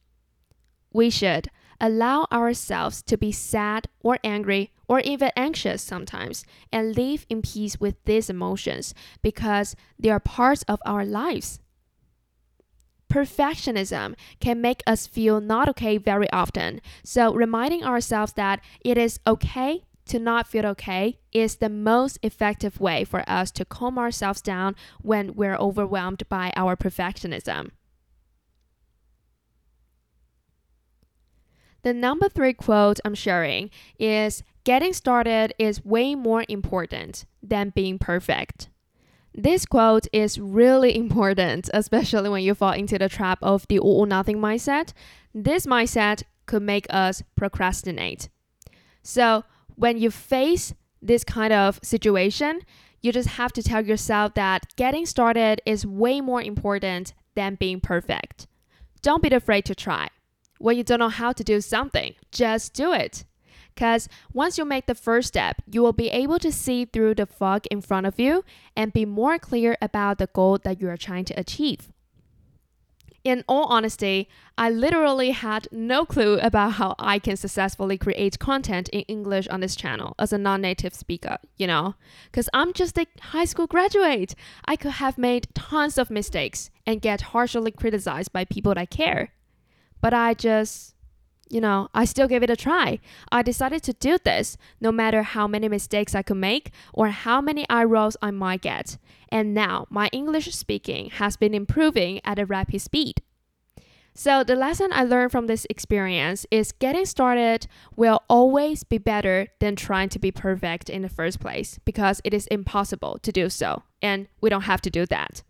We 0.92 1.10
should 1.10 1.50
allow 1.80 2.28
ourselves 2.32 3.02
to 3.04 3.18
be 3.18 3.32
sad 3.32 3.88
or 4.02 4.18
angry 4.24 4.72
or 4.88 5.00
even 5.02 5.32
anxious 5.36 5.82
sometimes 5.82 6.46
and 6.72 6.96
live 6.96 7.26
in 7.30 7.42
peace 7.42 7.80
with 7.80 7.96
these 8.06 8.30
emotions 8.30 8.94
because 9.22 9.76
they 9.98 10.10
are 10.10 10.20
parts 10.20 10.64
of 10.64 10.82
our 10.86 11.06
lives. 11.06 11.60
Perfectionism 13.10 14.16
can 14.40 14.62
make 14.62 14.84
us 14.86 15.08
feel 15.08 15.42
not 15.42 15.68
okay 15.68 15.98
very 15.98 16.30
often, 16.32 16.80
so 17.04 17.34
reminding 17.34 17.84
ourselves 17.84 18.34
that 18.34 18.62
it 18.86 18.98
is 18.98 19.20
okay 19.26 19.84
to 20.06 20.20
not 20.20 20.48
feel 20.48 20.66
okay 20.66 21.20
is 21.32 21.58
the 21.58 21.70
most 21.70 22.20
effective 22.24 22.80
way 22.80 23.04
for 23.04 23.24
us 23.28 23.52
to 23.52 23.66
calm 23.66 23.98
ourselves 23.98 24.42
down 24.42 24.76
when 25.02 25.36
we're 25.36 25.56
overwhelmed 25.56 26.28
by 26.30 26.52
our 26.56 26.76
perfectionism. 26.76 27.70
The 31.84 31.94
number 31.94 32.30
three 32.30 32.54
quote 32.54 33.00
I'm 33.06 33.16
sharing 33.16 33.70
is 33.98 34.44
Getting 34.66 34.94
started 34.94 35.54
is 35.58 35.84
way 35.84 36.14
more 36.14 36.46
important 36.48 37.26
than 37.42 37.72
being 37.76 37.98
perfect. 37.98 38.70
This 39.34 39.66
quote 39.66 40.08
is 40.12 40.40
really 40.40 40.96
important, 41.04 41.70
especially 41.74 42.30
when 42.30 42.44
you 42.44 42.54
fall 42.54 42.74
into 42.74 43.00
the 43.00 43.10
trap 43.10 43.40
of 43.42 43.68
the 43.68 43.80
all 43.80 44.02
or 44.02 44.08
nothing 44.08 44.38
mindset. 44.38 44.94
This 45.34 45.66
mindset 45.66 46.24
could 46.46 46.62
make 46.62 46.86
us 46.90 47.24
procrastinate. 47.36 48.30
So, 49.02 49.44
when 49.76 49.98
you 49.98 50.12
face 50.12 50.74
this 51.02 51.24
kind 51.24 51.54
of 51.54 51.80
situation, 51.82 52.62
you 53.02 53.14
just 53.14 53.30
have 53.30 53.54
to 53.54 53.64
tell 53.64 53.86
yourself 53.86 54.34
that 54.34 54.76
getting 54.76 55.06
started 55.06 55.62
is 55.66 55.86
way 55.86 56.20
more 56.20 56.42
important 56.42 57.14
than 57.34 57.56
being 57.56 57.80
perfect. 57.80 58.46
Don't 59.02 59.24
be 59.24 59.30
afraid 59.30 59.64
to 59.66 59.74
try. 59.74 60.10
When 60.60 60.78
you 60.78 60.84
don't 60.84 61.00
know 61.00 61.10
how 61.10 61.32
to 61.32 61.44
do 61.44 61.60
something, 61.62 62.14
just 62.32 62.74
do 62.74 62.94
it. 62.94 63.26
Because 63.74 64.10
once 64.34 64.58
you 64.58 64.66
make 64.66 64.88
the 64.88 64.96
first 64.96 65.30
step, 65.30 65.62
you 65.72 65.82
will 65.82 65.94
be 65.94 66.10
able 66.10 66.38
to 66.40 66.52
see 66.52 66.84
through 66.84 67.16
the 67.16 67.26
fog 67.26 67.66
in 67.72 67.80
front 67.82 68.06
of 68.06 68.20
you 68.20 68.44
and 68.76 68.92
be 68.92 69.06
more 69.06 69.40
clear 69.40 69.78
about 69.82 70.18
the 70.18 70.28
goal 70.28 70.58
that 70.64 70.82
you 70.82 70.90
are 70.90 70.98
trying 70.98 71.24
to 71.26 71.40
achieve. 71.40 71.90
In 73.24 73.44
all 73.48 73.66
honesty, 73.66 74.28
I 74.58 74.70
literally 74.70 75.32
had 75.32 75.68
no 75.72 76.06
clue 76.06 76.40
about 76.40 76.74
how 76.74 76.96
I 77.00 77.20
can 77.20 77.38
successfully 77.38 77.98
create 77.98 78.40
content 78.40 78.90
in 78.90 79.02
English 79.02 79.48
on 79.48 79.60
this 79.60 79.76
channel 79.76 80.16
as 80.20 80.34
a 80.34 80.38
non 80.38 80.62
native 80.62 80.94
speaker, 80.94 81.38
you 81.58 81.68
know? 81.68 81.96
Because 82.26 82.50
I'm 82.54 82.74
just 82.74 82.98
a 82.98 83.08
high 83.22 83.46
school 83.46 83.68
graduate. 83.68 84.36
I 84.66 84.76
could 84.76 84.92
have 84.92 85.18
made 85.18 85.48
tons 85.54 85.98
of 85.98 86.10
mistakes 86.10 86.70
and 86.86 87.02
get 87.02 87.32
harshly 87.32 87.72
criticized 87.72 88.34
by 88.34 88.46
people 88.46 88.74
that 88.74 88.90
care. 88.90 89.32
But 90.02 90.14
I 90.14 90.34
just, 90.34 90.96
you 91.50 91.62
know, 91.62 91.90
I 91.94 92.06
still 92.06 92.28
gave 92.28 92.44
it 92.44 92.50
a 92.50 92.56
try. 92.56 93.00
I 93.32 93.42
decided 93.42 93.84
to 93.84 93.94
do 93.94 94.18
this 94.24 94.58
no 94.80 94.92
matter 94.92 95.24
how 95.24 95.48
many 95.48 95.68
mistakes 95.68 96.16
I 96.16 96.22
could 96.22 96.38
make 96.38 96.72
or 96.94 97.10
how 97.10 97.42
many 97.42 97.68
eye 97.70 97.84
rolls 97.84 98.18
I 98.22 98.32
might 98.32 98.62
get. 98.62 98.98
And 99.30 99.54
now 99.54 99.88
my 99.90 100.10
English 100.12 100.54
speaking 100.56 101.10
has 101.12 101.38
been 101.38 101.54
improving 101.54 102.22
at 102.24 102.40
a 102.40 102.46
rapid 102.46 102.82
speed. 102.82 103.22
So, 104.16 104.44
the 104.44 104.56
lesson 104.56 104.90
I 104.92 105.06
learned 105.06 105.32
from 105.32 105.48
this 105.48 105.66
experience 105.70 106.46
is 106.52 106.74
getting 106.74 107.06
started 107.06 107.68
will 107.96 108.22
always 108.28 108.84
be 108.84 108.98
better 108.98 109.48
than 109.60 109.78
trying 109.78 110.10
to 110.10 110.20
be 110.20 110.30
perfect 110.30 110.90
in 110.90 111.04
the 111.04 111.10
first 111.10 111.40
place 111.40 111.80
because 111.86 112.20
it 112.26 112.34
is 112.34 112.46
impossible 112.48 113.20
to 113.22 113.32
do 113.32 113.50
so, 113.50 113.84
and 114.02 114.28
we 114.42 114.50
don't 114.50 114.64
have 114.64 114.82
to 114.82 114.90
do 114.90 115.06
that. 115.06 115.44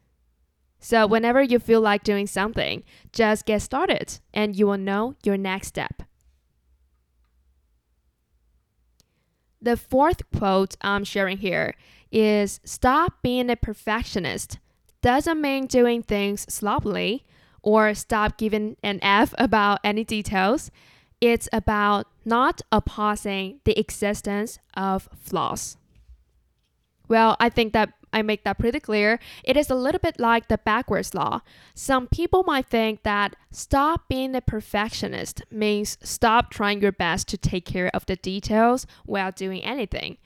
So, 0.80 1.06
whenever 1.06 1.42
you 1.42 1.60
feel 1.60 1.82
like 1.82 2.04
doing 2.04 2.26
something, 2.26 2.84
just 3.12 3.46
get 3.46 3.62
started 3.62 4.20
and 4.34 4.56
you 4.56 4.68
will 4.68 4.78
know 4.78 5.16
your 5.24 5.38
next 5.38 5.68
step. 5.68 6.04
The 9.62 9.76
fourth 9.76 10.22
quote 10.32 10.76
I'm 10.82 11.04
sharing 11.04 11.38
here 11.38 11.76
is 12.12 12.62
Stop 12.64 13.22
being 13.22 13.50
a 13.50 13.58
perfectionist. 13.58 14.60
Doesn't 15.02 15.42
mean 15.42 15.68
doing 15.68 16.02
things 16.02 16.46
sloppily 16.54 17.26
or 17.62 17.94
stop 17.94 18.38
giving 18.38 18.78
an 18.84 19.00
F 19.02 19.34
about 19.38 19.80
any 19.84 20.04
details. 20.04 20.72
It's 21.20 21.50
about 21.52 22.08
not 22.24 22.62
opposing 22.72 23.60
the 23.66 23.78
existence 23.78 24.60
of 24.76 25.10
flaws. 25.22 25.78
Well, 27.10 27.36
I 27.40 27.50
think 27.50 27.74
that 27.74 27.94
I 28.12 28.22
make 28.22 28.44
that 28.44 28.58
pretty 28.58 28.80
clear. 28.80 29.20
It 29.44 29.58
is 29.58 29.70
a 29.70 29.76
little 29.76 30.00
bit 30.00 30.20
like 30.20 30.48
the 30.48 30.58
backwards 30.58 31.14
law. 31.14 31.42
Some 31.74 32.08
people 32.08 32.44
might 32.44 32.68
think 32.68 33.04
that 33.04 33.36
stop 33.52 34.08
being 34.08 34.36
a 34.36 34.42
perfectionist 34.42 35.44
means 35.52 35.98
stop 36.02 36.50
trying 36.50 36.82
your 36.82 36.92
best 36.92 37.28
to 37.30 37.38
take 37.38 37.66
care 37.66 37.92
of 37.94 38.06
the 38.06 38.16
details 38.16 38.88
while 39.06 39.32
doing 39.32 39.64
anything. 39.64 40.18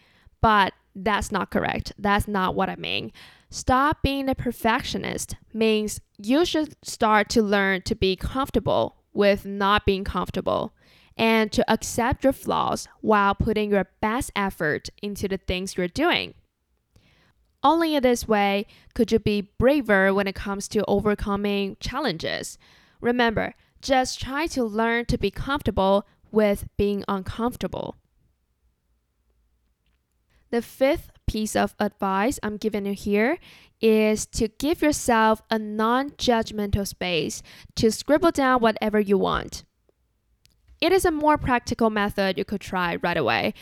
But 0.42 0.74
that's 0.96 1.32
not 1.32 1.52
correct. 1.52 1.94
That's 1.98 2.28
not 2.28 2.56
what 2.56 2.70
I 2.70 2.76
mean. 2.76 3.12
Stop 3.50 4.02
being 4.02 4.30
a 4.30 4.36
perfectionist 4.36 5.36
means 5.54 6.02
you 6.18 6.46
should 6.46 6.76
start 6.84 7.30
to 7.30 7.42
learn 7.42 7.82
to 7.84 7.96
be 7.96 8.16
comfortable 8.16 8.98
with 9.14 9.46
not 9.46 9.86
being 9.86 10.04
comfortable 10.04 10.74
and 11.18 11.52
to 11.52 11.72
accept 11.72 12.24
your 12.24 12.34
flaws 12.34 12.88
while 13.02 13.36
putting 13.36 13.72
your 13.72 13.88
best 14.02 14.32
effort 14.36 14.90
into 15.02 15.28
the 15.28 15.38
things 15.38 15.78
you're 15.78 15.88
doing. 15.88 16.34
Only 17.64 17.96
in 17.96 18.04
this 18.04 18.28
way 18.28 18.66
could 18.94 19.12
you 19.12 19.20
be 19.20 19.50
braver 19.58 20.14
when 20.14 20.28
it 20.28 20.36
comes 20.36 20.68
to 20.70 20.84
overcoming 20.86 21.78
challenges. 21.80 22.58
Remember, 23.00 23.54
just 23.82 24.20
try 24.20 24.48
to 24.48 24.64
learn 24.64 25.06
to 25.06 25.18
be 25.18 25.32
comfortable 25.32 26.06
with 26.32 26.68
being 26.78 27.04
uncomfortable. 27.08 27.96
The 30.50 30.62
fifth 30.62 31.12
piece 31.26 31.56
of 31.56 31.74
advice 31.80 32.40
I'm 32.44 32.58
giving 32.58 32.86
you 32.86 32.94
here 32.94 33.40
is 33.82 34.26
to 34.28 34.50
give 34.50 34.82
yourself 34.82 35.42
a 35.50 35.58
non 35.58 36.12
judgmental 36.12 36.88
space 36.88 37.42
to 37.76 37.92
scribble 37.92 38.32
down 38.32 38.62
whatever 38.62 39.00
you 39.00 39.18
want. 39.18 39.64
It 40.82 40.92
is 40.92 41.06
a 41.06 41.12
more 41.12 41.38
practical 41.38 41.90
method 41.90 42.38
you 42.38 42.46
could 42.46 42.62
try 42.62 42.98
right 42.98 43.18
away. 43.18 43.54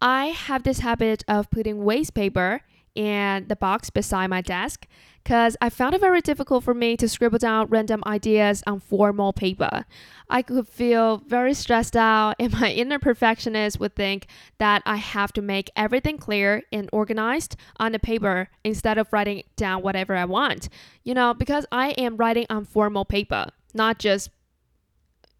I 0.00 0.26
have 0.26 0.62
this 0.62 0.80
habit 0.80 1.24
of 1.26 1.50
putting 1.50 1.84
waste 1.84 2.14
paper 2.14 2.60
in 2.96 3.46
the 3.48 3.56
box 3.56 3.90
beside 3.90 4.28
my 4.28 4.40
desk 4.40 4.86
because 5.26 5.56
I 5.60 5.70
found 5.70 5.92
it 5.92 6.00
very 6.00 6.20
difficult 6.20 6.62
for 6.62 6.72
me 6.72 6.96
to 6.98 7.08
scribble 7.08 7.40
down 7.40 7.66
random 7.66 8.00
ideas 8.06 8.62
on 8.64 8.78
formal 8.78 9.32
paper. 9.32 9.84
I 10.30 10.42
could 10.42 10.68
feel 10.68 11.16
very 11.16 11.52
stressed 11.52 11.96
out, 11.96 12.36
and 12.38 12.52
my 12.52 12.70
inner 12.72 13.00
perfectionist 13.00 13.80
would 13.80 13.96
think 13.96 14.28
that 14.58 14.82
I 14.86 14.94
have 14.94 15.32
to 15.32 15.42
make 15.42 15.68
everything 15.74 16.16
clear 16.16 16.62
and 16.70 16.88
organized 16.92 17.56
on 17.78 17.90
the 17.90 17.98
paper 17.98 18.50
instead 18.62 18.98
of 18.98 19.12
writing 19.12 19.42
down 19.56 19.82
whatever 19.82 20.14
I 20.14 20.26
want. 20.26 20.68
You 21.02 21.14
know, 21.14 21.34
because 21.34 21.66
I 21.72 21.90
am 21.98 22.16
writing 22.16 22.46
on 22.48 22.64
formal 22.64 23.04
paper, 23.04 23.46
not 23.74 23.98
just, 23.98 24.30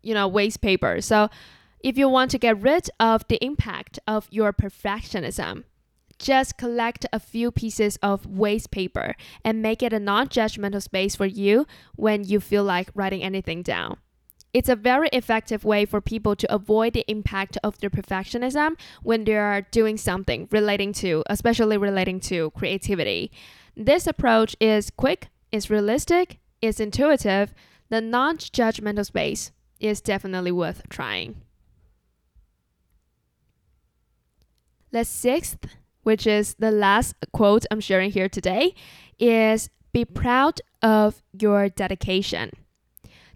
you 0.02 0.14
know, 0.14 0.26
waste 0.26 0.62
paper. 0.62 1.00
So, 1.00 1.30
if 1.78 1.96
you 1.96 2.08
want 2.08 2.32
to 2.32 2.38
get 2.38 2.60
rid 2.60 2.90
of 2.98 3.24
the 3.28 3.38
impact 3.44 4.00
of 4.08 4.26
your 4.32 4.52
perfectionism, 4.52 5.62
just 6.18 6.56
collect 6.56 7.06
a 7.12 7.20
few 7.20 7.50
pieces 7.50 7.96
of 8.02 8.26
waste 8.26 8.70
paper 8.70 9.14
and 9.44 9.62
make 9.62 9.82
it 9.82 9.92
a 9.92 10.00
non 10.00 10.28
judgmental 10.28 10.82
space 10.82 11.14
for 11.14 11.26
you 11.26 11.66
when 11.94 12.24
you 12.24 12.40
feel 12.40 12.64
like 12.64 12.90
writing 12.94 13.22
anything 13.22 13.62
down. 13.62 13.98
It's 14.52 14.70
a 14.70 14.76
very 14.76 15.08
effective 15.12 15.64
way 15.64 15.84
for 15.84 16.00
people 16.00 16.34
to 16.36 16.54
avoid 16.54 16.94
the 16.94 17.04
impact 17.08 17.58
of 17.62 17.78
their 17.78 17.90
perfectionism 17.90 18.76
when 19.02 19.24
they 19.24 19.36
are 19.36 19.60
doing 19.60 19.98
something 19.98 20.48
relating 20.50 20.94
to, 20.94 21.22
especially 21.26 21.76
relating 21.76 22.20
to 22.20 22.50
creativity. 22.52 23.30
This 23.76 24.06
approach 24.06 24.56
is 24.58 24.90
quick, 24.90 25.28
it's 25.52 25.68
realistic, 25.68 26.38
it's 26.62 26.80
intuitive. 26.80 27.52
The 27.90 28.00
non 28.00 28.38
judgmental 28.38 29.04
space 29.04 29.52
is 29.78 30.00
definitely 30.00 30.52
worth 30.52 30.88
trying. 30.88 31.42
The 34.90 35.04
sixth 35.04 35.58
which 36.06 36.24
is 36.24 36.54
the 36.60 36.70
last 36.70 37.16
quote 37.32 37.66
I'm 37.68 37.80
sharing 37.80 38.12
here 38.12 38.28
today, 38.28 38.76
is 39.18 39.70
be 39.92 40.04
proud 40.04 40.60
of 40.80 41.20
your 41.32 41.68
dedication. 41.68 42.52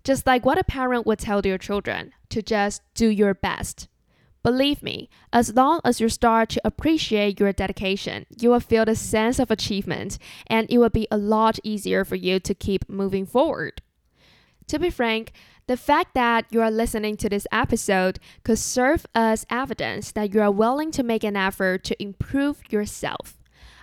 Just 0.04 0.24
like 0.24 0.46
what 0.46 0.56
a 0.56 0.62
parent 0.62 1.04
would 1.04 1.18
tell 1.18 1.42
their 1.42 1.58
children 1.58 2.12
to 2.28 2.42
just 2.42 2.82
do 2.94 3.08
your 3.08 3.34
best. 3.34 3.88
Believe 4.44 4.84
me, 4.84 5.10
as 5.32 5.52
long 5.52 5.80
as 5.84 6.00
you 6.00 6.08
start 6.08 6.48
to 6.50 6.60
appreciate 6.64 7.40
your 7.40 7.52
dedication, 7.52 8.24
you 8.40 8.50
will 8.50 8.60
feel 8.60 8.84
the 8.84 8.94
sense 8.94 9.40
of 9.40 9.50
achievement 9.50 10.16
and 10.46 10.70
it 10.70 10.78
will 10.78 10.90
be 10.90 11.08
a 11.10 11.18
lot 11.18 11.58
easier 11.64 12.04
for 12.04 12.14
you 12.14 12.38
to 12.38 12.54
keep 12.54 12.88
moving 12.88 13.26
forward. 13.26 13.82
To 14.68 14.78
be 14.78 14.90
frank, 14.90 15.32
the 15.70 15.76
fact 15.76 16.14
that 16.14 16.46
you 16.50 16.60
are 16.60 16.70
listening 16.70 17.16
to 17.16 17.28
this 17.28 17.46
episode 17.52 18.18
could 18.42 18.58
serve 18.58 19.06
as 19.14 19.46
evidence 19.48 20.10
that 20.10 20.34
you 20.34 20.40
are 20.42 20.50
willing 20.50 20.90
to 20.90 21.04
make 21.04 21.22
an 21.22 21.36
effort 21.36 21.84
to 21.84 22.02
improve 22.02 22.60
yourself. 22.72 23.38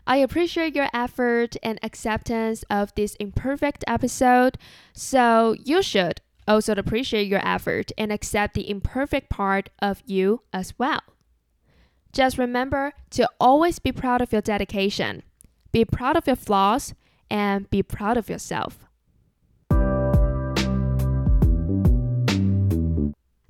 I 0.06 0.18
appreciate 0.18 0.76
your 0.76 0.90
effort 0.94 1.56
and 1.64 1.80
acceptance 1.82 2.66
of 2.70 2.94
this 2.96 3.16
imperfect 3.22 3.86
episode, 3.88 4.58
so 4.92 5.56
you 5.64 5.82
should 5.82 6.20
also 6.46 6.74
appreciate 6.74 7.30
your 7.30 7.48
effort 7.48 7.94
and 7.98 8.12
accept 8.12 8.56
the 8.56 8.70
imperfect 8.70 9.30
part 9.30 9.70
of 9.80 10.04
you 10.06 10.42
as 10.52 10.74
well. 10.78 11.00
Just 12.12 12.38
remember 12.38 12.92
to 13.12 13.30
always 13.40 13.80
be 13.80 13.94
proud 13.94 14.22
of 14.22 14.34
your 14.34 14.42
dedication, 14.42 15.24
be 15.72 15.86
proud 15.86 16.18
of 16.18 16.28
your 16.28 16.36
flaws, 16.36 16.94
and 17.32 17.70
be 17.70 17.82
proud 17.82 18.18
of 18.18 18.30
yourself. 18.30 18.87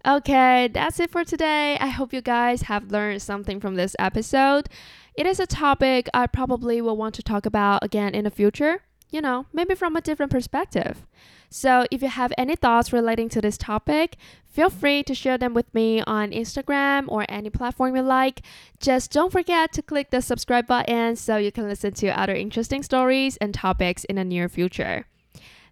Okay, 0.08 0.70
that's 0.72 1.02
it 1.02 1.12
for 1.12 1.26
today. 1.26 1.78
I 1.82 1.88
hope 1.88 2.14
you 2.14 2.22
guys 2.22 2.62
have 2.64 2.92
learned 2.92 3.22
something 3.22 3.60
from 3.60 3.76
this 3.76 3.94
episode. 4.00 4.70
It 5.16 5.26
is 5.26 5.38
a 5.38 5.46
topic 5.46 6.08
I 6.14 6.28
probably 6.28 6.80
will 6.80 6.96
want 6.96 7.14
to 7.16 7.24
talk 7.24 7.46
about 7.46 7.84
again 7.84 8.16
in 8.16 8.24
the 8.24 8.32
future, 8.32 8.84
you 9.12 9.20
know, 9.20 9.48
maybe 9.52 9.76
from 9.76 9.98
a 9.98 10.02
different 10.02 10.32
perspective. 10.32 11.06
So, 11.50 11.86
if 11.92 12.02
you 12.02 12.08
have 12.08 12.32
any 12.38 12.56
thoughts 12.56 12.94
relating 12.94 13.28
to 13.30 13.42
this 13.42 13.58
topic, 13.58 14.16
feel 14.48 14.70
free 14.70 15.04
to 15.04 15.14
share 15.14 15.38
them 15.38 15.54
with 15.54 15.74
me 15.74 16.02
on 16.08 16.32
Instagram 16.32 17.10
or 17.10 17.26
any 17.28 17.50
platform 17.50 17.94
you 17.94 18.02
like. 18.02 18.44
Just 18.80 19.12
don't 19.12 19.32
forget 19.32 19.74
to 19.74 19.82
click 19.82 20.12
the 20.12 20.22
subscribe 20.22 20.68
button 20.68 21.18
so 21.18 21.36
you 21.36 21.52
can 21.52 21.68
listen 21.68 21.92
to 21.96 22.18
other 22.18 22.34
interesting 22.34 22.82
stories 22.82 23.36
and 23.38 23.54
topics 23.54 24.06
in 24.06 24.16
the 24.16 24.24
near 24.24 24.48
future. 24.48 25.06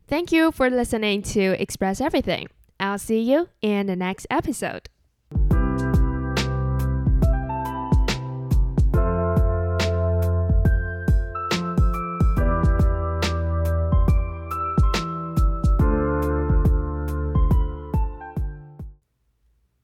Thank 0.10 0.34
you 0.34 0.52
for 0.52 0.70
listening 0.70 1.22
to 1.22 1.56
Express 1.62 2.02
Everything. 2.02 2.50
I'll 2.80 3.00
see 3.00 3.22
you 3.22 3.50
in 3.62 3.88
the 3.88 3.96
next 3.96 4.28
episode. 4.30 4.90